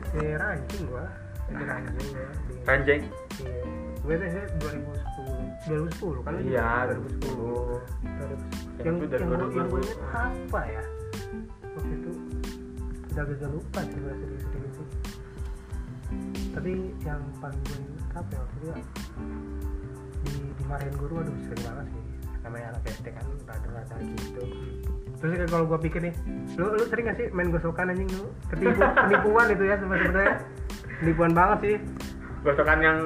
SD 0.01 0.15
ranking 0.41 0.83
gua 0.89 1.05
ranking 1.51 2.09
ya 2.15 2.29
di 2.47 2.53
Ranjeng 2.65 3.01
iya. 3.41 3.63
Gue 4.01 4.17
tuh 4.17 4.27
SD 4.33 4.63
2010 5.69 5.93
2010 5.93 6.25
kan? 6.25 6.31
Lu 6.33 6.41
iya 6.41 6.69
juga 6.89 6.93
2010 6.97 8.81
2010 8.81 8.81
yang 8.81 8.95
itu 8.97 9.05
dari 9.05 9.21
yang 9.21 9.29
gua, 9.29 9.37
yang 9.37 9.69
gua 9.69 9.77
2010. 9.77 9.85
inget 9.85 10.01
apa 10.09 10.61
ya? 10.65 10.83
Waktu 11.77 11.93
itu 11.93 12.11
udah 13.11 13.23
agak 13.27 13.49
lupa 13.51 13.79
sih 13.85 13.99
gue 14.01 14.13
sedikit 14.15 14.39
sedikit 14.41 14.71
sih. 14.73 14.87
Tapi 16.51 16.71
yang 17.05 17.21
paling 17.37 17.61
gue 17.61 17.77
inget 17.77 18.09
apa 18.17 18.31
ya? 18.33 18.39
Waktu 18.41 18.55
itu 18.57 18.67
ya 18.73 18.77
di 20.21 20.33
dimarahin 20.61 20.95
guru 20.97 21.13
aduh 21.25 21.35
sering 21.45 21.61
banget 21.65 21.85
sih 21.89 22.03
namanya 22.41 22.65
anak 22.73 22.83
SD 22.89 23.07
kan 23.13 23.25
rada-rada 23.45 23.95
gitu. 24.01 24.43
Terus 25.21 25.31
kan 25.37 25.47
kalau 25.53 25.65
gue 25.69 25.79
pikir 25.85 26.01
nih 26.09 26.13
lu 26.57 26.65
lu 26.73 26.83
sering 26.89 27.05
gak 27.05 27.17
sih 27.17 27.27
main 27.29 27.53
gosokan 27.53 27.93
anjing? 27.93 28.09
Lu 28.09 28.25
ketipu 28.49 28.81
penipuan 29.05 29.47
itu 29.53 29.63
ya 29.65 29.75
sebenarnya. 29.77 30.33
Penipuan 30.99 31.31
banget 31.31 31.57
sih. 31.61 31.75
Gosokan 32.41 32.79
yang 32.81 32.99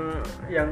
yang 0.48 0.70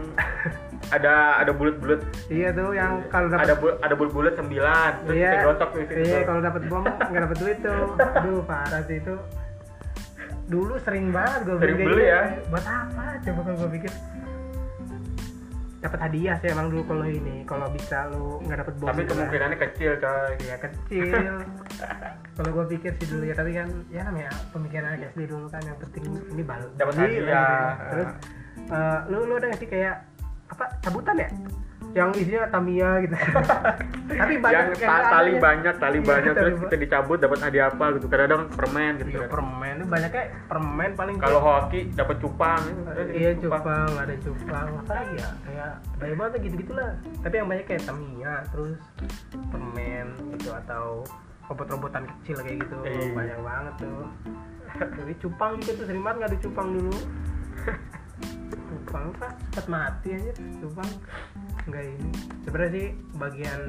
ada 0.91 1.41
ada 1.41 1.51
bulat-bulat 1.51 1.99
iya 2.27 2.51
tuh 2.53 2.75
yang 2.75 3.01
kalau 3.09 3.27
dapat 3.27 3.43
ada 3.49 3.55
bul- 3.57 3.79
ada 3.81 3.93
bulat-bulat 3.97 4.33
sembilan 4.37 4.91
terus 5.07 5.15
iya. 5.15 5.31
kita 5.31 5.45
gontok 5.47 5.69
di 5.73 5.83
iya 6.05 6.19
kalau 6.21 6.41
dapat 6.43 6.61
bom 6.69 6.83
nggak 6.85 7.21
dapat 7.27 7.37
duit 7.39 7.57
tuh. 7.59 7.83
Aduh 7.99 8.41
parah 8.47 8.81
sih 8.87 8.97
itu. 9.03 9.15
Dulu 10.43 10.75
sering 10.83 11.11
banget 11.11 11.39
gue 11.47 11.55
Sering 11.59 11.75
kayak 11.79 11.87
beli 11.87 12.03
gitu. 12.03 12.13
ya? 12.13 12.21
buat 12.51 12.65
apa? 12.67 13.03
Coba 13.23 13.39
kalau 13.43 13.57
gue 13.63 13.69
pikir 13.79 13.91
dapat 15.83 15.99
hadiah 15.99 16.39
sih 16.39 16.47
emang 16.47 16.71
dulu 16.71 16.83
kalau 16.87 17.03
ini 17.03 17.43
kalau 17.43 17.67
bisa 17.67 18.07
lu 18.07 18.39
nggak 18.47 18.63
dapat 18.63 18.73
bom 18.79 18.87
tapi 18.87 19.03
kan. 19.03 19.09
kemungkinannya 19.11 19.57
kecil 19.59 19.91
coy 19.99 20.33
ya 20.39 20.55
kecil 20.55 21.35
kalau 22.39 22.49
gue 22.55 22.65
pikir 22.79 22.91
sih 23.03 23.07
dulu 23.11 23.23
ya 23.27 23.35
tapi 23.35 23.51
kan 23.51 23.67
ya 23.91 24.01
namanya 24.07 24.31
pemikiran 24.55 24.95
anak 24.95 25.11
SD 25.11 25.27
dulu 25.27 25.51
kan 25.51 25.59
yang 25.67 25.75
penting 25.83 26.03
ini 26.31 26.43
bal 26.47 26.63
Dapat 26.79 26.93
hadiah. 26.95 27.19
gitu. 27.19 27.35
terus 27.91 28.09
eh, 28.71 28.99
lu 29.11 29.17
lu 29.27 29.33
ada 29.35 29.45
nggak 29.51 29.59
sih 29.59 29.69
kayak 29.69 29.95
apa 30.55 30.65
cabutan 30.79 31.15
ya 31.19 31.29
yang 31.93 32.09
isinya 32.11 32.49
Tamiya 32.49 32.89
gitu. 33.01 33.13
Tapi 34.19 34.33
banyak 34.35 34.65
yang 34.75 34.89
ta- 34.89 35.09
tali 35.11 35.31
banyak 35.37 35.75
tali 35.77 35.97
Iya, 35.97 36.07
banyak. 36.07 36.33
terus 36.33 36.55
kita 36.59 36.75
dicabut 36.75 37.17
dapat 37.17 37.39
hadiah 37.39 37.69
apa 37.69 37.85
gitu. 37.93 38.05
Kadang-kadang 38.07 38.49
permen 38.49 38.91
gitu 38.97 39.09
Iya, 39.11 39.19
kan. 39.19 39.29
permen. 39.29 39.73
Itu 39.77 39.87
banyaknya 39.87 40.23
permen 40.45 40.89
paling 40.93 41.17
kalau 41.17 41.39
hoki 41.39 41.93
dapat 41.93 42.15
cupang. 42.17 42.61
Iya 43.07 43.31
cupang. 43.37 43.89
Ada 43.95 44.15
cupang. 44.19 44.67
Apa 44.79 44.93
lagi 44.95 45.13
ya? 45.15 45.29
Kayak 45.43 45.71
banyak 45.95 46.17
banget 46.17 46.39
gitu 46.41 46.55
gitulah 46.59 46.89
tapi 47.21 47.33
yang 47.35 47.47
banyak 47.47 47.65
kayak 47.65 47.83
Tamiya 47.83 48.33
terus 48.49 48.77
permen 49.47 50.05
gitu 50.33 50.49
atau 50.57 50.85
robot-robotan 51.45 52.03
kecil 52.09 52.37
kayak 52.39 52.57
gitu. 52.59 52.75
Iya. 52.81 53.13
banyak 53.13 53.39
banget 53.39 53.73
tuh. 53.79 54.03
Jadi 54.73 55.13
cupang 55.19 55.51
juga 55.61 55.71
tuh 55.75 55.85
sering 55.85 56.01
banget 56.01 56.17
nggak 56.17 56.31
ada 56.31 56.39
cupang 56.41 56.67
dulu. 56.71 56.95
Cupang 58.63 59.05
pak. 59.15 59.31
Cepat 59.47 59.65
mati 59.67 60.09
aja 60.11 60.31
cupang 60.59 60.89
enggak 61.67 61.83
ini. 61.87 62.09
Sebenarnya 62.43 62.71
sih 62.71 62.87
bagian 63.17 63.61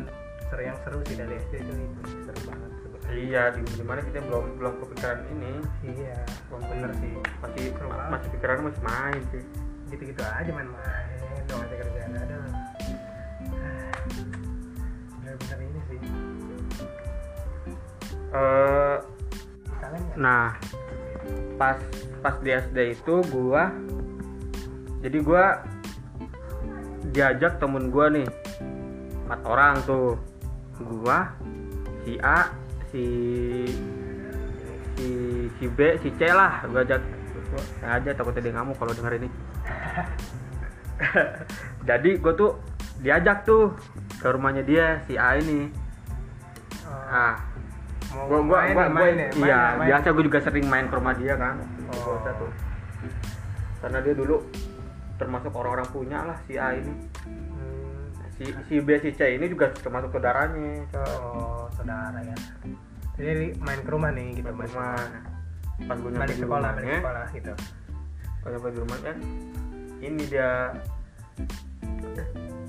seru 0.50 0.62
yang 0.62 0.78
seru 0.84 0.98
sih 1.08 1.16
dari 1.16 1.34
SD 1.40 1.54
itu 1.62 1.72
itu 1.72 2.00
seru 2.28 2.40
banget 2.46 2.70
sebenarnya 2.84 3.12
iya 3.14 3.42
di 3.54 3.84
mana 3.84 4.00
kita 4.02 4.18
belum 4.26 4.44
belum 4.58 4.74
kepikiran 4.82 5.18
ini. 5.34 5.52
Iya. 5.86 6.18
Belum 6.50 6.62
bener 6.68 6.90
sih. 6.98 7.12
Masih 7.42 7.64
Seru 7.74 7.88
banget. 7.90 8.10
masih 8.10 8.28
pikiran 8.34 8.56
masih 8.66 8.82
main 8.82 9.20
sih. 9.32 9.42
Gitu-gitu 9.92 10.22
aja 10.22 10.50
main-main 10.50 11.42
dong 11.44 11.60
aja 11.60 11.74
kerjaan 11.76 12.12
ada 12.16 12.38
bener-bener 15.20 15.58
ini 15.60 15.80
sih. 15.88 15.98
Eh 18.34 18.98
nggak? 20.14 20.16
nah 20.18 20.56
pas 21.54 21.78
pas 22.22 22.36
di 22.42 22.50
SD 22.50 22.98
itu 22.98 23.14
gua 23.30 23.70
jadi 25.04 25.18
gua 25.20 25.62
diajak 27.14 27.62
temen 27.62 27.94
gua 27.94 28.10
nih. 28.10 28.26
Empat 29.24 29.40
orang 29.46 29.74
tuh. 29.86 30.18
Gua 30.82 31.30
si 32.02 32.18
A 32.18 32.50
si 32.90 33.04
si 34.98 35.08
si 35.56 35.64
B 35.70 35.78
si 36.02 36.10
C 36.18 36.26
lah. 36.34 36.66
Gua 36.66 36.82
ajak 36.82 37.00
gua 37.54 37.62
aja 37.94 38.10
takutnya 38.10 38.42
dia 38.42 38.52
ngamuk 38.58 38.76
kalau 38.76 38.90
denger 38.90 39.22
ini. 39.22 39.28
Jadi 41.88 42.10
gua 42.18 42.34
tuh 42.34 42.58
diajak 42.98 43.46
tuh 43.46 43.70
ke 44.18 44.26
rumahnya 44.26 44.66
dia 44.66 44.86
si 45.06 45.14
A 45.14 45.38
ini. 45.38 45.70
Oh, 46.84 47.14
ah. 47.14 47.38
Main 48.14 48.78
ya, 48.78 48.86
main 48.94 49.14
iya 49.18 49.34
ya, 49.34 49.60
biasa 49.90 50.14
gua 50.14 50.22
juga 50.22 50.38
sering 50.38 50.70
main 50.70 50.86
ke 50.86 50.94
rumah 50.94 51.18
dia 51.18 51.34
kan 51.34 51.58
Oh. 51.90 52.18
Tuh. 52.22 52.50
karena 53.82 53.98
dia 54.00 54.14
dulu 54.16 54.40
termasuk 55.14 55.54
orang-orang 55.54 55.88
punya 55.90 56.18
lah 56.26 56.38
si 56.46 56.58
A 56.58 56.74
ini. 56.74 56.94
Hmm, 57.26 58.10
si 58.34 58.44
si 58.66 58.74
B 58.82 58.98
si 58.98 59.14
C 59.14 59.38
ini 59.38 59.46
juga 59.46 59.70
termasuk 59.70 60.10
saudaranya. 60.10 60.84
Oh 60.98 61.70
saudara 61.74 62.18
ya. 62.22 62.36
Jadi 63.14 63.54
main 63.62 63.78
ke 63.82 63.90
rumah 63.94 64.10
nih 64.10 64.42
gitu 64.42 64.50
Main 64.50 64.70
rumah. 64.70 64.98
pas 65.74 65.98
gue 65.98 66.06
nyampe 66.06 66.22
balik 66.22 66.38
di 66.38 66.44
sekolah 66.46 66.70
balik 66.70 67.02
sekolah 67.02 67.26
gitu. 67.34 67.52
Pas 68.42 68.50
nyampe 68.54 68.68
di 68.70 68.78
rumahnya 68.78 69.12
ini 70.02 70.22
dia 70.30 70.50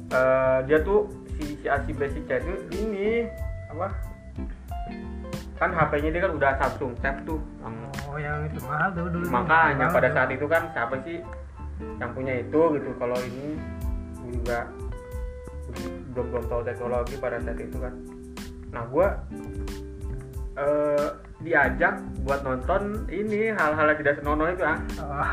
eh 0.09 0.57
dia 0.65 0.77
tuh 0.81 1.05
si 1.37 1.53
si 1.61 1.67
A 1.69 1.77
si 1.85 1.93
B 1.93 2.01
si 2.09 2.21
C 2.25 2.41
itu 2.41 2.53
ini 2.81 3.29
apa? 3.73 3.93
Kan 5.55 5.71
HP-nya 5.71 6.09
dia 6.11 6.21
kan 6.25 6.33
udah 6.33 6.51
Samsung 6.59 6.93
Tab 6.99 7.21
tuh. 7.29 7.39
Oh 8.09 8.17
yang 8.19 8.47
itu 8.49 8.59
mahal 8.65 8.89
tuh 8.95 9.07
dulu. 9.11 9.25
Makanya 9.29 9.87
pada 9.91 10.09
saat 10.11 10.29
itu 10.33 10.45
kan 10.49 10.67
siapa 10.73 10.97
sih 11.05 11.21
yang 11.99 12.11
punya 12.15 12.33
itu 12.39 12.61
gitu. 12.79 12.89
Kalau 12.97 13.17
ini 13.19 13.59
juga 14.31 14.69
belum 16.13 16.25
belum 16.31 16.45
tahu 16.47 16.61
teknologi 16.63 17.15
pada 17.19 17.37
saat 17.41 17.59
itu 17.59 17.77
kan. 17.77 17.93
Nah 18.71 18.83
gue 18.89 19.07
eh 20.55 21.07
diajak 21.43 21.99
buat 22.23 22.47
nonton 22.47 23.11
ini 23.11 23.51
hal-hal 23.51 23.91
yang 23.91 23.99
tidak 23.99 24.15
senonoh 24.23 24.47
itu 24.47 24.63
ah. 24.63 24.79
Oh, 25.03 25.23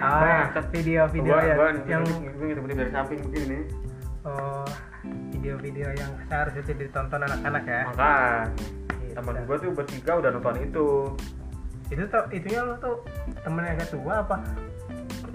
Nah, 0.04 0.52
video-video 0.68 1.36
ya 1.40 1.56
yang 1.88 2.04
ngikutin 2.04 2.76
dari 2.76 2.92
samping 2.92 3.20
begini. 3.24 3.60
Oh 4.28 4.68
video-video 5.40 5.88
yang 5.96 6.12
seharusnya 6.28 6.76
ditonton 6.76 7.24
anak-anak 7.24 7.64
ya? 7.64 7.82
Maka 7.88 8.12
Gitu. 9.10 9.16
teman 9.16 9.42
gue 9.42 9.56
tuh 9.58 9.70
bertiga 9.74 10.12
udah 10.22 10.30
nonton 10.36 10.56
itu. 10.62 10.88
Itu 11.90 12.02
tuh 12.06 12.22
itunya 12.30 12.60
lo 12.62 12.78
tuh 12.78 13.02
temen 13.42 13.66
yang 13.66 13.80
tua 13.90 14.22
apa 14.22 14.36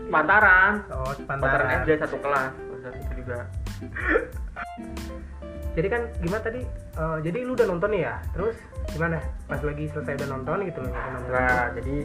pantaran 0.08 0.84
oh 0.90 1.12
pantaran 1.26 1.68
SD 1.84 1.90
satu 1.98 2.18
kelas 2.20 2.52
itu 2.86 3.14
juga. 3.24 3.40
Jadi 5.76 5.88
kan 5.92 6.02
gimana 6.24 6.40
tadi? 6.40 6.62
Eh, 6.96 7.18
jadi 7.20 7.44
lu 7.44 7.52
udah 7.52 7.68
nonton 7.68 7.92
nih 7.92 8.08
ya? 8.08 8.16
Terus 8.32 8.56
gimana? 8.96 9.20
Pas 9.44 9.60
lagi 9.60 9.92
selesai 9.92 10.14
udah 10.24 10.30
nonton 10.32 10.58
gitu 10.64 10.80
loh 10.80 10.92
nonton 10.96 11.32
nah 11.36 11.68
jadi 11.76 11.96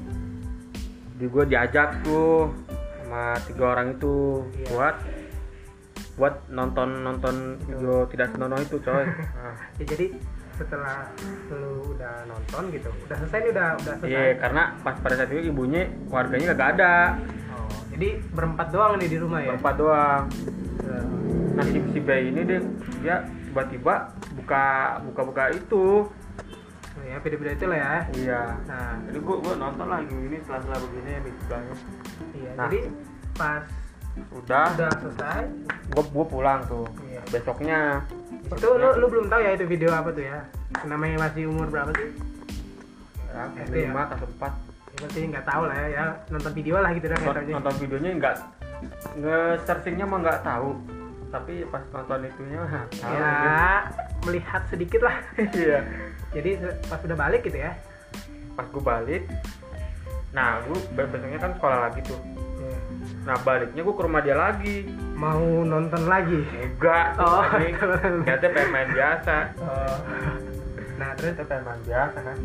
di 1.21 1.27
gue 1.29 1.45
diajak 1.47 2.03
tuh 2.03 2.51
sama 2.99 3.37
tiga 3.47 3.65
orang 3.77 3.95
itu 3.95 4.43
Iya. 4.57 4.67
buat 4.73 4.97
buat 6.17 6.35
nonton 6.51 6.89
nonton 7.01 7.35
video 7.63 8.09
tidak 8.11 8.35
senonoh 8.35 8.59
itu 8.59 8.77
coy. 8.83 9.05
Nah, 9.39 9.55
Ya, 9.79 9.85
jadi 9.87 10.07
setelah 10.59 11.09
lu 11.49 11.95
udah 11.95 12.15
nonton 12.27 12.63
gitu 12.75 12.91
udah 13.07 13.17
selesai 13.17 13.39
nih 13.39 13.51
udah 13.55 13.69
udah 13.79 13.95
selesai. 14.03 14.11
Iya 14.11 14.23
karena 14.37 14.63
pas 14.83 14.97
pada 14.99 15.15
saat 15.15 15.31
itu 15.31 15.49
ibunya 15.49 15.89
warganya 16.11 16.53
kagak 16.53 16.69
ada 16.77 16.93
jadi 18.01 18.17
berempat 18.33 18.73
doang 18.73 18.97
nih 18.97 19.13
di 19.13 19.19
rumah 19.21 19.45
ya? 19.45 19.53
Berempat 19.53 19.75
doang. 19.77 20.25
Nah 21.53 21.65
si, 21.69 21.79
si 21.93 22.01
bayi 22.01 22.33
ini 22.33 22.41
dia 22.49 22.61
dia 23.05 23.17
tiba-tiba 23.45 24.17
buka 24.41 24.65
buka 25.05 25.21
buka 25.29 25.45
itu. 25.53 26.09
Oh 26.97 27.03
ya 27.05 27.21
video-video 27.21 27.61
itu 27.61 27.67
lah 27.69 27.77
ya. 27.77 27.95
Iya. 28.17 28.43
Nah. 28.65 28.97
Jadi 29.05 29.19
gua 29.21 29.37
gua 29.45 29.55
nonton 29.61 29.85
lagi 29.85 30.17
ini 30.17 30.41
setelah 30.41 30.61
setelah 30.65 30.81
begini 30.89 31.13
sebelahnya 31.45 31.75
iya 32.33 32.51
Nah. 32.57 32.65
jadi 32.73 32.81
pas 33.37 33.65
udah. 34.33 34.67
udah 34.81 34.91
selesai. 35.05 35.43
Gua 35.93 36.05
gua 36.09 36.25
pulang 36.25 36.61
tuh. 36.73 36.89
Iya. 37.05 37.21
besoknya. 37.29 37.81
Itu 38.49 38.69
lu 38.81 38.89
lu 38.97 39.07
belum 39.13 39.29
tahu 39.29 39.41
ya 39.45 39.51
itu 39.61 39.69
video 39.69 39.93
apa 39.93 40.09
tuh 40.09 40.25
ya? 40.25 40.41
Namanya 40.89 41.29
masih 41.29 41.53
umur 41.53 41.69
berapa 41.69 41.93
sih? 42.01 42.17
Ya, 43.29 43.45
SD 43.69 43.93
ya? 43.93 43.93
atau 43.93 44.25
empat. 44.25 44.53
ya, 44.57 44.70
berarti 44.99 45.19
nggak 45.27 45.47
tahu 45.47 45.63
lah 45.65 45.77
ya, 45.77 45.89
ya. 45.89 46.05
Nonton 46.29 46.53
video 46.53 46.75
lah 46.81 46.91
gitu 46.93 47.07
dah 47.09 47.19
nonton, 47.19 47.45
nonton 47.49 47.75
videonya 47.79 48.11
enggak 48.17 48.35
nge 49.17 49.39
searchingnya 49.65 50.07
mah 50.09 50.19
nggak 50.21 50.41
tahu. 50.43 50.71
Tapi 51.31 51.63
pas 51.71 51.85
nonton 51.95 52.27
itunya 52.27 52.61
tahu 53.01 53.13
ya 53.15 53.35
melihat 54.27 54.63
sedikit 54.67 55.01
lah. 55.07 55.17
Iya. 55.37 55.79
Jadi 56.35 56.51
pas 56.87 57.01
udah 57.03 57.17
balik 57.19 57.47
gitu 57.47 57.59
ya? 57.59 57.73
Pas 58.59 58.67
gua 58.69 58.99
balik 58.99 59.25
nah 60.31 60.63
gua 60.63 60.79
be- 60.95 61.11
besoknya 61.11 61.39
kan 61.39 61.53
sekolah 61.59 61.79
lagi 61.91 62.01
tuh. 62.07 62.21
Iya. 62.61 62.79
nah 63.27 63.37
baliknya 63.43 63.83
gua 63.83 63.95
ke 63.95 64.03
rumah 64.07 64.21
dia 64.23 64.37
lagi. 64.37 64.77
Mau 65.15 65.43
nonton 65.63 66.03
lagi? 66.07 66.41
Enggak 66.57 67.07
Oh. 67.19 67.43
ternyata 67.51 68.47
pengen 68.49 68.71
main 68.71 68.89
biasa. 68.91 69.37
Oh. 69.61 69.97
nah 70.99 71.11
terus 71.17 71.35
pengen 71.37 71.63
main 71.63 71.83
biasa 71.85 72.19
kan. 72.21 72.37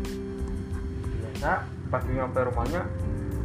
Biasa 1.14 1.52
pas 1.90 2.02
gue 2.02 2.14
nyampe 2.14 2.38
rumahnya 2.42 2.82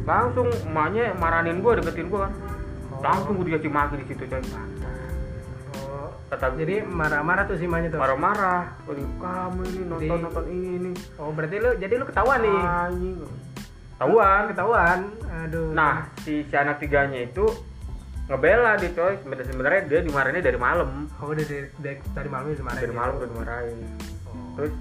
langsung 0.02 0.50
emaknya 0.66 1.14
marahin 1.14 1.62
gua 1.62 1.78
deketin 1.78 2.10
gua 2.10 2.26
kan. 2.26 2.32
Langsung 3.02 3.38
gua 3.38 3.46
dikasih 3.46 3.70
maki 3.70 3.94
di 4.02 4.06
situ 4.10 4.24
coy. 4.26 4.42
Oh, 5.78 6.10
kata 6.30 6.58
jadi 6.58 6.82
marah-marah 6.86 7.46
tuh 7.46 7.56
si 7.58 7.66
Manya 7.70 7.94
tuh? 7.94 8.00
Marah-marah. 8.02 8.74
Kamu 8.86 9.60
ini 9.70 9.82
nonton 9.86 10.16
Di- 10.18 10.24
nonton 10.26 10.44
ini. 10.50 10.92
Oh 11.18 11.30
berarti 11.30 11.56
lu 11.62 11.70
jadi 11.78 11.94
lu 11.98 12.04
ketahuan 12.06 12.38
nih? 12.42 12.58
Anjing. 12.62 13.16
Tahuan 13.98 14.42
ketahuan. 14.50 14.98
Aduh. 15.46 15.70
Nah 15.70 16.10
si, 16.26 16.42
si 16.42 16.54
anak 16.58 16.82
tiganya 16.82 17.22
itu 17.22 17.46
ngebela 18.26 18.74
dia 18.78 18.90
coy. 18.90 19.14
Sebenarnya 19.22 19.46
sebenarnya 19.46 19.80
dia 19.86 20.00
dimarahinnya 20.02 20.42
dari 20.42 20.58
malam. 20.58 21.06
Oh 21.22 21.30
udah 21.30 21.46
dari, 21.46 21.70
dari, 21.78 21.98
dari 22.10 22.28
malam 22.30 22.46
marah 22.58 22.80
dari 22.82 22.94
malam 22.94 23.12
udah 23.22 23.28
dimarahin. 23.30 23.78
Oh. 24.26 24.58
terus 24.58 24.72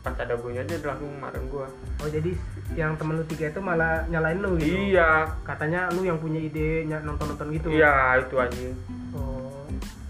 pas 0.00 0.16
ada 0.16 0.32
gue 0.32 0.50
aja 0.56 0.64
dia 0.64 0.80
langsung 0.80 1.12
marahin 1.20 1.44
gue 1.52 1.66
oh 2.00 2.08
jadi 2.08 2.32
yang 2.72 2.96
temen 2.96 3.20
lu 3.20 3.24
tiga 3.28 3.52
itu 3.52 3.60
malah 3.60 4.08
nyalain 4.08 4.40
lu 4.40 4.56
gitu? 4.56 4.96
Iya. 4.96 5.28
Katanya 5.44 5.92
lu 5.92 6.06
yang 6.06 6.16
punya 6.16 6.40
ide 6.40 6.88
nonton 6.88 7.34
nonton 7.34 7.52
gitu? 7.52 7.68
Iya 7.68 8.24
itu 8.24 8.34
anjing 8.40 8.74
oh. 9.12 9.66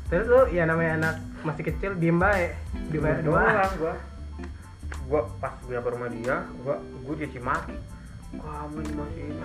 Terus 0.06 0.26
lu 0.30 0.40
ya 0.54 0.62
namanya 0.68 0.92
anak 1.02 1.14
masih 1.42 1.64
kecil 1.66 1.98
diem 1.98 2.20
baik 2.22 2.54
diem 2.94 3.02
baik 3.02 3.26
doang. 3.26 3.50
gua. 3.82 3.94
Gua 5.10 5.20
pas 5.42 5.54
gue 5.66 5.74
rumah 5.74 6.08
dia 6.12 6.46
gua 6.62 6.78
gua 7.02 7.14
dia 7.18 7.28
cimaki 7.34 7.74
kamu 8.30 8.78
ini 8.86 8.92
masih 8.94 9.22
ini 9.26 9.42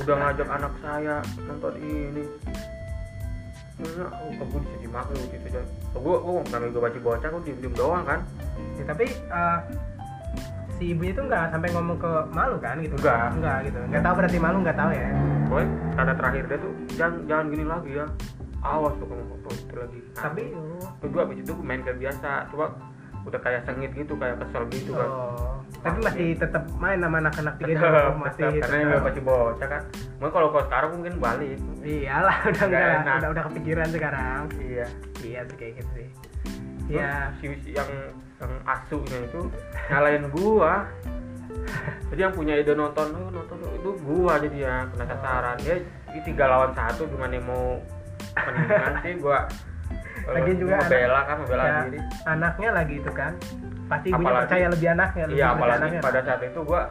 udah 0.00 0.14
ngajak 0.16 0.48
anak 0.48 0.72
saya 0.80 1.16
nonton 1.44 1.74
ini. 1.76 2.24
Nah, 3.78 4.10
oh, 4.10 4.34
gue 4.34 4.60
dicaci 4.66 4.88
maki 4.90 5.12
waktu 5.14 5.36
itu 5.38 5.46
aja. 5.54 5.62
Gue, 5.94 6.16
gue 6.18 6.34
namanya 6.50 6.70
gue 6.74 6.82
baca 6.82 6.98
bocah, 6.98 7.28
gue 7.30 7.42
diem 7.46 7.58
diem 7.62 7.74
doang 7.78 8.02
kan. 8.02 8.26
Ya, 8.78 8.84
tapi 8.86 9.04
eh, 9.10 9.58
si 10.72 10.84
ibunya 10.88 11.10
itu 11.10 11.20
nggak 11.20 11.50
sampai 11.50 11.68
ngomong 11.70 11.98
ke 11.98 12.10
malu 12.30 12.56
kan 12.56 12.78
gitu 12.78 12.94
Nggak. 12.96 13.26
nggak 13.36 13.56
gitu 13.66 13.78
nggak 13.84 13.98
tahu 14.00 14.14
berarti 14.14 14.38
malu 14.38 14.56
nggak 14.62 14.78
tahu 14.78 14.90
ya 14.92 15.08
Boy, 15.44 15.64
kata 15.92 16.12
terakhir 16.14 16.44
dia 16.44 16.58
tuh 16.58 16.72
jangan 16.90 17.14
jangan 17.24 17.44
gini 17.48 17.64
lagi 17.64 17.90
ya. 17.94 18.06
Awas 18.60 18.92
tuh 18.94 19.06
kamu 19.06 19.24
foto 19.24 19.48
itu 19.50 19.74
lagi. 19.74 20.00
Nah, 20.04 20.20
tapi 20.20 20.42
Terus 20.98 21.08
gue 21.08 21.22
abis 21.22 21.38
itu 21.40 21.52
main 21.56 21.80
kayak 21.80 21.96
biasa, 21.96 22.30
coba 22.48 22.66
udah 23.24 23.40
kayak 23.40 23.60
sengit 23.62 23.90
gitu, 23.92 24.12
kayak 24.14 24.36
kesel 24.38 24.62
gitu 24.68 24.92
kan. 24.92 25.08
oh. 25.08 25.56
tapi 25.78 25.98
masih 26.00 26.28
tetap 26.34 26.64
main 26.76 26.98
sama 26.98 27.16
anak-anak 27.18 27.54
tiga 27.56 27.70
itu 27.70 27.80
Tetep, 27.80 28.14
masih 28.18 28.42
tetep, 28.42 28.60
karena 28.60 28.76
tetap. 28.76 28.90
dia 28.90 29.00
masih 29.00 29.22
bocah 29.22 29.68
kan. 29.68 29.82
Mungkin 30.18 30.32
kalau 30.32 30.48
kalau 30.50 30.64
sekarang 30.64 30.90
mungkin 30.92 31.14
balik. 31.16 31.58
iyalah 31.80 32.36
udah 32.44 32.64
enak. 32.66 33.16
udah 33.16 33.28
udah 33.30 33.42
kepikiran 33.48 33.88
sekarang 33.88 34.40
Iya. 34.58 34.86
iya 35.22 35.40
sih 35.44 35.56
kayak 35.56 35.72
gitu 35.74 35.90
sih 35.94 36.08
Terus 36.84 36.98
ya 36.98 37.10
si, 37.34 37.46
si 37.58 37.70
yang 37.72 37.88
yang 38.38 38.52
asuhnya 38.64 39.18
itu 39.26 39.40
nyalain 39.90 40.24
gua. 40.30 40.86
Jadi 42.08 42.20
yang 42.24 42.32
punya 42.32 42.54
ide 42.56 42.72
nonton, 42.72 43.12
oh, 43.12 43.28
nonton 43.28 43.58
itu 43.76 43.90
gua 44.00 44.40
jadi 44.40 44.58
ya 44.64 44.74
kena 44.94 45.04
sasaran. 45.04 45.56
Dia 45.60 45.74
ini 46.14 46.20
tiga 46.24 46.44
lawan 46.48 46.72
satu 46.72 47.04
gimana 47.04 47.36
mau 47.42 47.76
mendingan 48.34 48.94
sih 49.04 49.12
gua. 49.20 49.44
Lagian 50.28 50.56
juga 50.60 50.76
gua 50.76 50.88
bela 50.92 51.20
kan, 51.24 51.36
membela 51.40 51.64
ya, 51.64 51.78
diri. 51.88 51.98
anaknya 52.28 52.70
lagi 52.76 52.94
itu 53.00 53.10
kan 53.16 53.32
pasti 53.88 54.08
Apalagi- 54.12 54.44
percaya 54.44 54.66
lebih 54.68 54.88
anaknya 54.92 55.24
lebih 55.24 55.40
Iya, 55.40 55.48
apalagi 55.56 55.80
anaknya. 55.80 56.00
pada 56.04 56.20
saat 56.20 56.40
itu 56.44 56.60
gua 56.60 56.82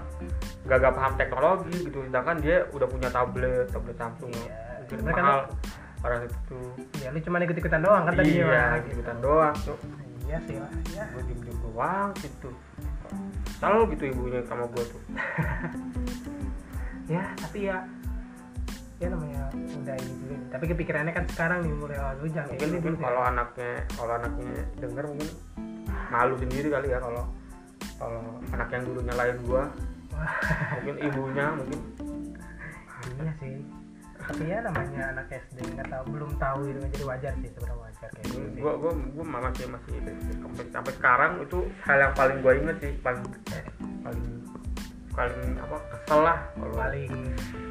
gak, 0.66 0.78
gak 0.82 0.94
paham 0.98 1.14
teknologi 1.16 1.78
gitu, 1.86 2.00
sedangkan 2.10 2.36
dia 2.42 2.58
udah 2.74 2.88
punya 2.90 3.10
tablet, 3.14 3.70
tablet 3.70 3.98
Samsung. 4.02 4.34
Iya, 4.34 4.98
kan 5.14 5.24
mahal 5.24 5.40
pada 6.02 6.16
saat 6.26 6.34
itu. 6.34 6.60
Iya, 6.98 7.08
lu 7.14 7.20
cuma 7.22 7.36
ikut 7.40 7.58
ikutan 7.62 7.82
doang 7.86 8.04
kan 8.10 8.14
tadi 8.18 8.32
iya, 8.42 8.82
ikutan 8.82 9.18
doang 9.22 9.56
tuh. 9.62 9.78
Iya 10.28 10.38
sih 10.44 10.60
lah 10.60 10.72
ya 10.92 11.06
Gue 11.16 11.24
diem 11.26 11.40
diem 11.42 11.58
doang 11.64 12.12
gitu. 12.20 12.50
Selalu 13.58 13.82
gitu 13.96 14.04
ibunya 14.12 14.40
sama 14.46 14.68
gua 14.68 14.84
tuh. 14.84 15.02
ya 17.14 17.24
tapi 17.40 17.72
ya 17.72 17.88
ya 19.00 19.08
namanya 19.14 19.48
udah 19.54 19.96
ini 19.96 20.14
juga 20.26 20.36
tapi 20.52 20.66
kepikirannya 20.74 21.14
kan 21.16 21.24
sekarang 21.32 21.64
nih 21.64 21.72
mulai 21.72 21.96
oh, 22.02 22.12
lu 22.20 22.28
jangan 22.28 22.52
mungkin 22.52 22.68
gini 22.68 22.76
mungkin 22.82 22.94
dulu 22.98 23.06
kalau 23.06 23.22
anaknya 23.24 23.74
kalau 23.94 24.14
anaknya 24.18 24.58
denger 24.82 25.04
mungkin 25.06 25.30
malu 26.12 26.34
sendiri 26.36 26.68
kali 26.68 26.88
ya 26.92 27.00
kalau 27.00 27.24
kalau 27.96 28.22
anak 28.52 28.68
yang 28.74 28.84
dulu 28.84 29.00
nyalain 29.08 29.38
gua. 29.48 29.64
Mungkin 30.82 30.96
ibunya 31.00 31.46
mungkin. 31.56 31.80
Iya 33.22 33.32
sih 33.40 33.87
ya 34.44 34.60
namanya 34.60 35.04
anak 35.16 35.28
SD 35.32 35.58
nggak 35.72 35.88
tahu 35.88 36.04
belum 36.12 36.32
tahu 36.36 36.60
itu 36.68 36.80
jadi 36.92 37.06
wajar 37.08 37.34
sih 37.40 37.50
sebenarnya 37.56 37.78
wajar 37.80 38.10
kayak 38.12 38.26
gitu 38.28 38.48
sih. 38.52 38.62
Gua 38.62 38.74
gua 38.76 38.92
gua 38.94 39.26
masih 39.40 39.66
masih 39.72 39.96
sampai 40.44 40.66
sampai 40.72 40.94
sekarang 41.00 41.32
itu 41.40 41.60
hal 41.88 41.98
yang 42.04 42.14
paling 42.14 42.38
gua 42.44 42.54
inget 42.60 42.78
sih 42.84 42.94
paling 43.00 43.24
paling 44.04 44.26
paling 45.16 45.42
apa 45.58 45.78
kesel 45.90 46.20
lah 46.22 46.40
kalau 46.54 46.76
paling 46.78 47.12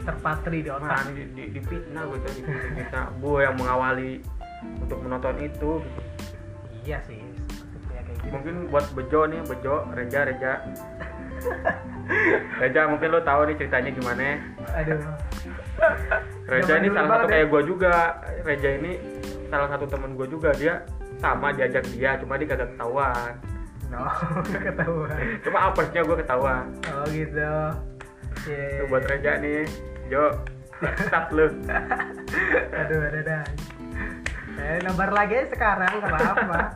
terpatri 0.03 0.59
di 0.65 0.71
nah, 0.71 0.79
otak 0.83 1.01
di, 1.15 1.23
di, 1.31 1.45
di 1.55 1.61
fitnah 1.63 2.03
gue 2.11 2.19
tuh 2.25 2.33
fitnah. 2.75 3.07
Gua 3.23 3.39
yang 3.47 3.55
mengawali 3.59 4.11
untuk 4.83 4.99
menonton 5.05 5.37
itu. 5.45 5.73
Iya 6.83 6.99
sih 7.07 7.21
ya 7.93 8.01
kayak 8.03 8.17
gitu. 8.17 8.33
Mungkin 8.33 8.55
buat 8.73 8.87
Bejo 8.97 9.21
nih 9.29 9.41
Bejo 9.45 9.87
Reja 9.93 10.21
Reja. 10.25 10.53
Reja 12.63 12.81
mungkin 12.89 13.09
lo 13.13 13.21
tahu 13.23 13.51
nih 13.51 13.57
ceritanya 13.61 13.91
gimana. 13.93 14.41
Aduh 14.73 14.99
Reja 16.47 16.79
ini 16.79 16.89
salah 16.95 17.11
satu 17.11 17.27
ya. 17.27 17.31
kayak 17.35 17.47
gue 17.51 17.63
juga. 17.67 17.95
Reja 18.47 18.71
ini 18.79 18.93
salah 19.51 19.69
satu 19.71 19.85
temen 19.91 20.11
gue 20.15 20.27
juga. 20.31 20.51
Dia 20.55 20.75
sama 21.19 21.51
diajak 21.51 21.85
dia 21.91 22.15
cuma 22.23 22.39
dia 22.39 22.49
kagak 22.49 22.71
ketahuan. 22.75 23.33
No 23.91 24.07
ketahuan. 24.67 25.19
Cuma 25.43 25.59
apesnya 25.75 26.01
gue 26.07 26.17
ketahuan. 26.23 26.65
Oh 26.95 27.05
gitu. 27.11 27.53
Itu 28.47 28.83
buat 28.87 29.03
Reja 29.11 29.43
nih. 29.43 29.67
Jo 30.07 30.31
start 31.11 31.35
lu. 31.35 31.51
Aduh 32.79 33.01
ada 33.03 33.19
ada 33.27 33.39
eh 34.57 34.81
nomor 34.81 35.13
lagi 35.13 35.45
sekarang 35.53 36.01
kenapa 36.01 36.73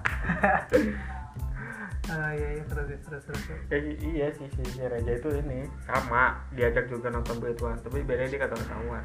ah 2.13 2.31
iya 2.37 2.61
iya 2.61 2.65
terus 2.69 3.01
terus 3.09 3.23
terus 3.25 3.43
ya, 3.73 3.79
iya 4.05 4.27
sih 4.37 4.49
si, 4.53 4.63
si 4.69 4.85
Reja 4.85 5.17
itu 5.17 5.31
ini 5.41 5.65
sama. 5.89 6.45
Diajak 6.53 6.93
juga 6.93 7.09
nonton 7.09 7.41
begituan 7.41 7.81
tapi 7.81 8.05
bedanya 8.05 8.37
dia 8.37 8.41
kagak 8.45 8.61
ketahuan 8.61 9.05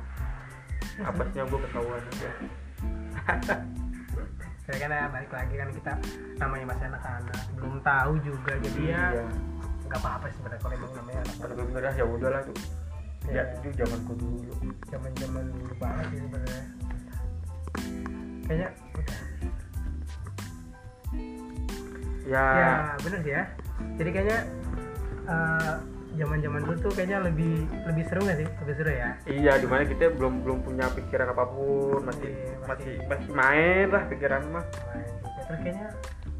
apesnya 1.02 1.44
gue 1.44 1.60
ketahuan 1.68 2.02
aja. 2.02 2.30
Ya 4.66 4.82
kan 4.82 4.90
ya 4.90 5.06
balik 5.14 5.30
lagi 5.30 5.56
kan 5.62 5.70
kita 5.70 5.94
namanya 6.42 6.66
masih 6.74 6.86
anak-anak 6.90 7.38
belum 7.54 7.76
tahu 7.86 8.14
juga 8.26 8.54
jadi 8.58 8.82
ya 8.82 9.04
Iya. 9.14 9.26
nggak 9.86 10.00
apa-apa 10.02 10.26
sih 10.34 10.42
sebenarnya 10.42 10.62
kalau 10.66 10.74
emang 10.74 10.92
namanya 10.98 11.20
anak 11.22 11.36
Kalau 11.38 11.54
gue 11.54 11.66
bener 11.70 11.94
ya 11.94 12.06
udahlah 12.10 12.42
tuh. 12.42 12.58
Ya. 13.30 13.30
Iya. 13.30 13.44
itu 13.62 13.68
zamanku 13.78 14.14
dulu. 14.18 14.54
Zaman 14.90 15.12
zaman 15.22 15.44
dulu 15.54 15.74
banget 15.78 16.06
sih 16.10 16.18
sebenarnya. 16.18 16.64
Kayaknya 18.50 18.70
ya, 22.26 22.44
ya 22.58 22.74
bener 23.06 23.20
sih 23.22 23.34
ya. 23.38 23.44
Jadi 24.02 24.10
kayaknya 24.10 24.40
zaman 26.16 26.38
zaman 26.40 26.60
dulu 26.62 26.76
tuh 26.80 26.92
kayaknya 26.92 27.20
lebih 27.22 27.54
lebih 27.84 28.04
seru 28.06 28.22
nggak 28.24 28.38
sih? 28.38 28.48
Lebih 28.48 28.76
seru 28.76 28.92
ya? 28.92 29.10
Iya 29.26 29.54
di 29.58 29.68
mana 29.68 29.84
kita 29.84 30.04
belum 30.12 30.34
belum 30.42 30.60
punya 30.62 30.86
pikiran 30.90 31.28
apa 31.30 31.44
pun 31.46 32.00
masih 32.04 32.30
Iya, 32.30 32.56
masih. 32.58 32.66
masih- 32.66 33.00
masih 33.06 33.30
main 33.32 33.86
lah 33.90 34.04
pikiran 34.06 34.42
mah. 34.50 34.66
Main 34.66 35.06
terus 35.46 35.60
kayaknya 35.62 35.88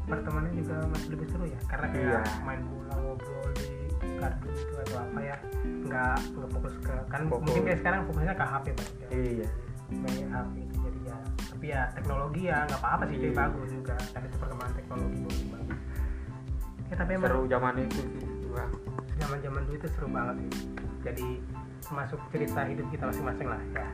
pertemanan 0.02 0.50
juga 0.52 0.74
masih 0.86 1.08
lebih 1.12 1.26
seru 1.28 1.44
ya? 1.44 1.60
Karena 1.66 1.86
kayak 1.88 2.06
Iya. 2.06 2.20
main 2.42 2.60
bola 2.64 2.94
ngobrol 2.96 3.48
di 3.54 3.68
kartu 4.16 4.46
itu 4.50 4.74
atau 4.80 4.96
apa 4.98 5.20
ya? 5.20 5.36
Nggak 5.86 6.14
nggak 6.32 6.48
fokus 6.50 6.74
ke 6.80 6.94
kan 7.06 7.20
Fokus. 7.26 7.44
mungkin 7.44 7.62
kayak 7.64 7.78
sekarang 7.80 8.00
fokusnya 8.04 8.34
ke 8.34 8.44
HP 8.44 8.66
banget 8.72 8.94
ya. 8.96 9.08
Iya. 9.12 9.46
Main 9.86 10.26
HP 10.26 10.54
itu 10.58 10.76
jadi 10.80 11.00
ya 11.04 11.16
tapi 11.46 11.66
ya 11.68 11.82
teknologi 11.90 12.42
ya 12.44 12.58
nggak 12.64 12.80
apa-apa 12.80 13.02
sih 13.06 13.16
jadi 13.16 13.30
Iya. 13.30 13.38
bagus 13.38 13.68
juga. 13.70 13.94
Kan 14.10 14.20
itu 14.22 14.36
perkembangan 14.36 14.74
teknologi 14.74 15.18
bagus. 15.46 15.78
Ya 16.86 16.94
tapi 16.96 17.10
emang 17.12 17.28
seru 17.28 17.42
zaman 17.46 17.74
itu 17.78 18.00
sih 18.00 18.24
zaman 19.20 19.38
zaman 19.40 19.60
dulu 19.64 19.76
itu 19.76 19.88
seru 19.96 20.08
banget 20.10 20.36
sih. 20.42 20.50
Jadi 21.06 21.26
masuk 21.92 22.20
cerita 22.34 22.60
hidup 22.66 22.86
kita 22.90 23.04
masing-masing 23.08 23.46
lah 23.48 23.60
ya. 23.74 23.86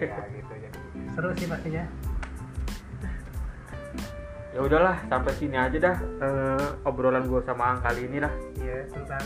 Ya 0.00 0.24
gitu 0.36 0.52
jadi 0.54 0.78
seru 1.12 1.30
sih 1.36 1.46
pastinya. 1.48 1.84
Ya 4.50 4.60
udahlah 4.66 4.96
sampai 5.06 5.32
sini 5.38 5.54
aja 5.54 5.78
dah 5.78 5.96
eh, 6.02 6.68
obrolan 6.82 7.30
gue 7.30 7.38
sama 7.46 7.70
Ang 7.70 7.86
kali 7.86 8.10
ini 8.10 8.18
lah 8.18 8.34
Iya 8.58 8.82
tentang 8.90 9.22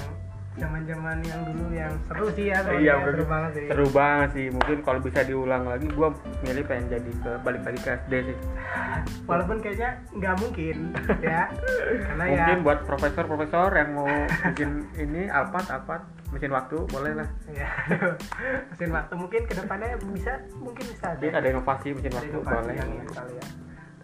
zaman-zaman 0.55 1.19
yang 1.27 1.41
dulu 1.51 1.67
yang 1.75 1.93
seru 2.07 2.31
sih 2.31 2.55
ya. 2.55 2.63
iya 2.79 2.95
seru 3.03 3.27
banget 3.27 3.51
sih. 3.59 3.67
seru 3.67 3.87
banget 3.91 4.29
sih 4.39 4.47
mungkin 4.55 4.79
kalau 4.87 5.01
bisa 5.03 5.21
diulang 5.27 5.67
lagi 5.67 5.91
gue 5.91 6.09
milih 6.47 6.65
pengen 6.71 6.87
jadi 6.95 7.11
ke 7.11 7.31
balik 7.43 7.63
lagi 7.67 7.79
ke 7.83 7.91
SD 8.07 8.13
sih 8.31 8.37
Walaupun 9.25 9.57
kayaknya 9.59 9.91
nggak 10.15 10.35
mungkin 10.39 10.77
ya. 11.25 11.51
Karena 12.07 12.25
mungkin 12.29 12.59
ya 12.59 12.65
buat 12.65 12.79
profesor-profesor 12.87 13.69
yang 13.75 13.91
mau 13.99 14.11
bikin 14.53 14.71
ini 14.95 15.27
alpat 15.27 15.75
alpat 15.75 16.03
mesin 16.31 16.51
waktu 16.51 16.77
boleh 16.91 17.13
lah 17.15 17.29
ya 17.55 17.71
mesin 18.75 18.91
waktu 18.91 19.15
mungkin 19.15 19.43
ke 19.47 19.55
depannya 19.55 19.95
bisa 20.11 20.43
mungkin 20.59 20.85
bisa 20.91 21.15
mungkin 21.15 21.31
ada 21.35 21.49
inovasi 21.51 21.89
mesin 21.95 22.11
Ada 22.11 22.19
waktu 22.19 22.31
inovasi 22.35 22.55
boleh 22.59 22.75
yang 22.75 22.91
ya. 22.95 23.47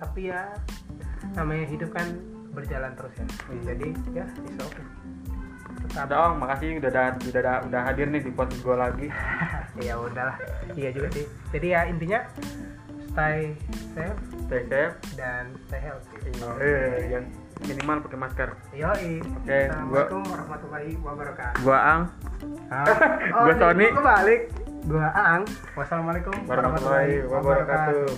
Tapi 0.00 0.20
ya 0.30 0.42
namanya 1.36 1.66
hidup 1.70 1.90
kan 1.94 2.06
berjalan 2.50 2.90
terus 2.98 3.14
ya. 3.18 3.26
Jadi 3.70 3.88
ya 4.14 4.24
bisa 4.26 4.62
oke. 4.66 4.82
Tetap 5.80 6.06
ada 6.06 6.16
om 6.26 6.38
makasih 6.38 6.76
udah 6.76 6.88
udah 6.88 7.04
udah, 7.12 7.30
udah, 7.32 7.56
udah 7.66 7.80
hadir 7.82 8.06
nih 8.06 8.20
di 8.20 8.30
podcast 8.30 8.60
gue 8.60 8.76
lagi 8.76 9.06
ya 9.86 9.94
udahlah. 9.94 10.36
Iya 10.72 10.90
juga 10.90 11.08
sih. 11.10 11.24
Jadi 11.50 11.66
ya 11.68 11.80
intinya 11.84 12.20
stay 13.08 13.52
safe 13.90 14.18
stay 14.44 14.62
safe 14.66 14.94
dan 15.14 15.44
stay 15.66 15.80
healthy. 15.80 16.30
eh, 16.58 17.10
yang 17.10 17.24
minimal 17.60 17.96
pakai 18.00 18.18
masker 18.18 18.48
Yoi. 18.72 19.18
Oke, 19.18 19.58
gua- 19.84 20.06
Assalamualaikum 20.06 20.22
warahmatullahi 20.26 20.90
wabarakatuh. 20.96 21.60
gua 21.60 21.78
Ang 21.78 22.02
Ah, 22.70 22.86
Gua 23.36 23.50
ini 23.50 23.58
Sony. 23.58 23.86
gua 23.86 23.98
kebalik. 23.98 24.40
Gua 24.80 25.08
Aang. 25.12 25.42
Wassalamualaikum 25.74 26.34
warahmatullahi 26.46 27.20
wabarakatuh 27.26 28.08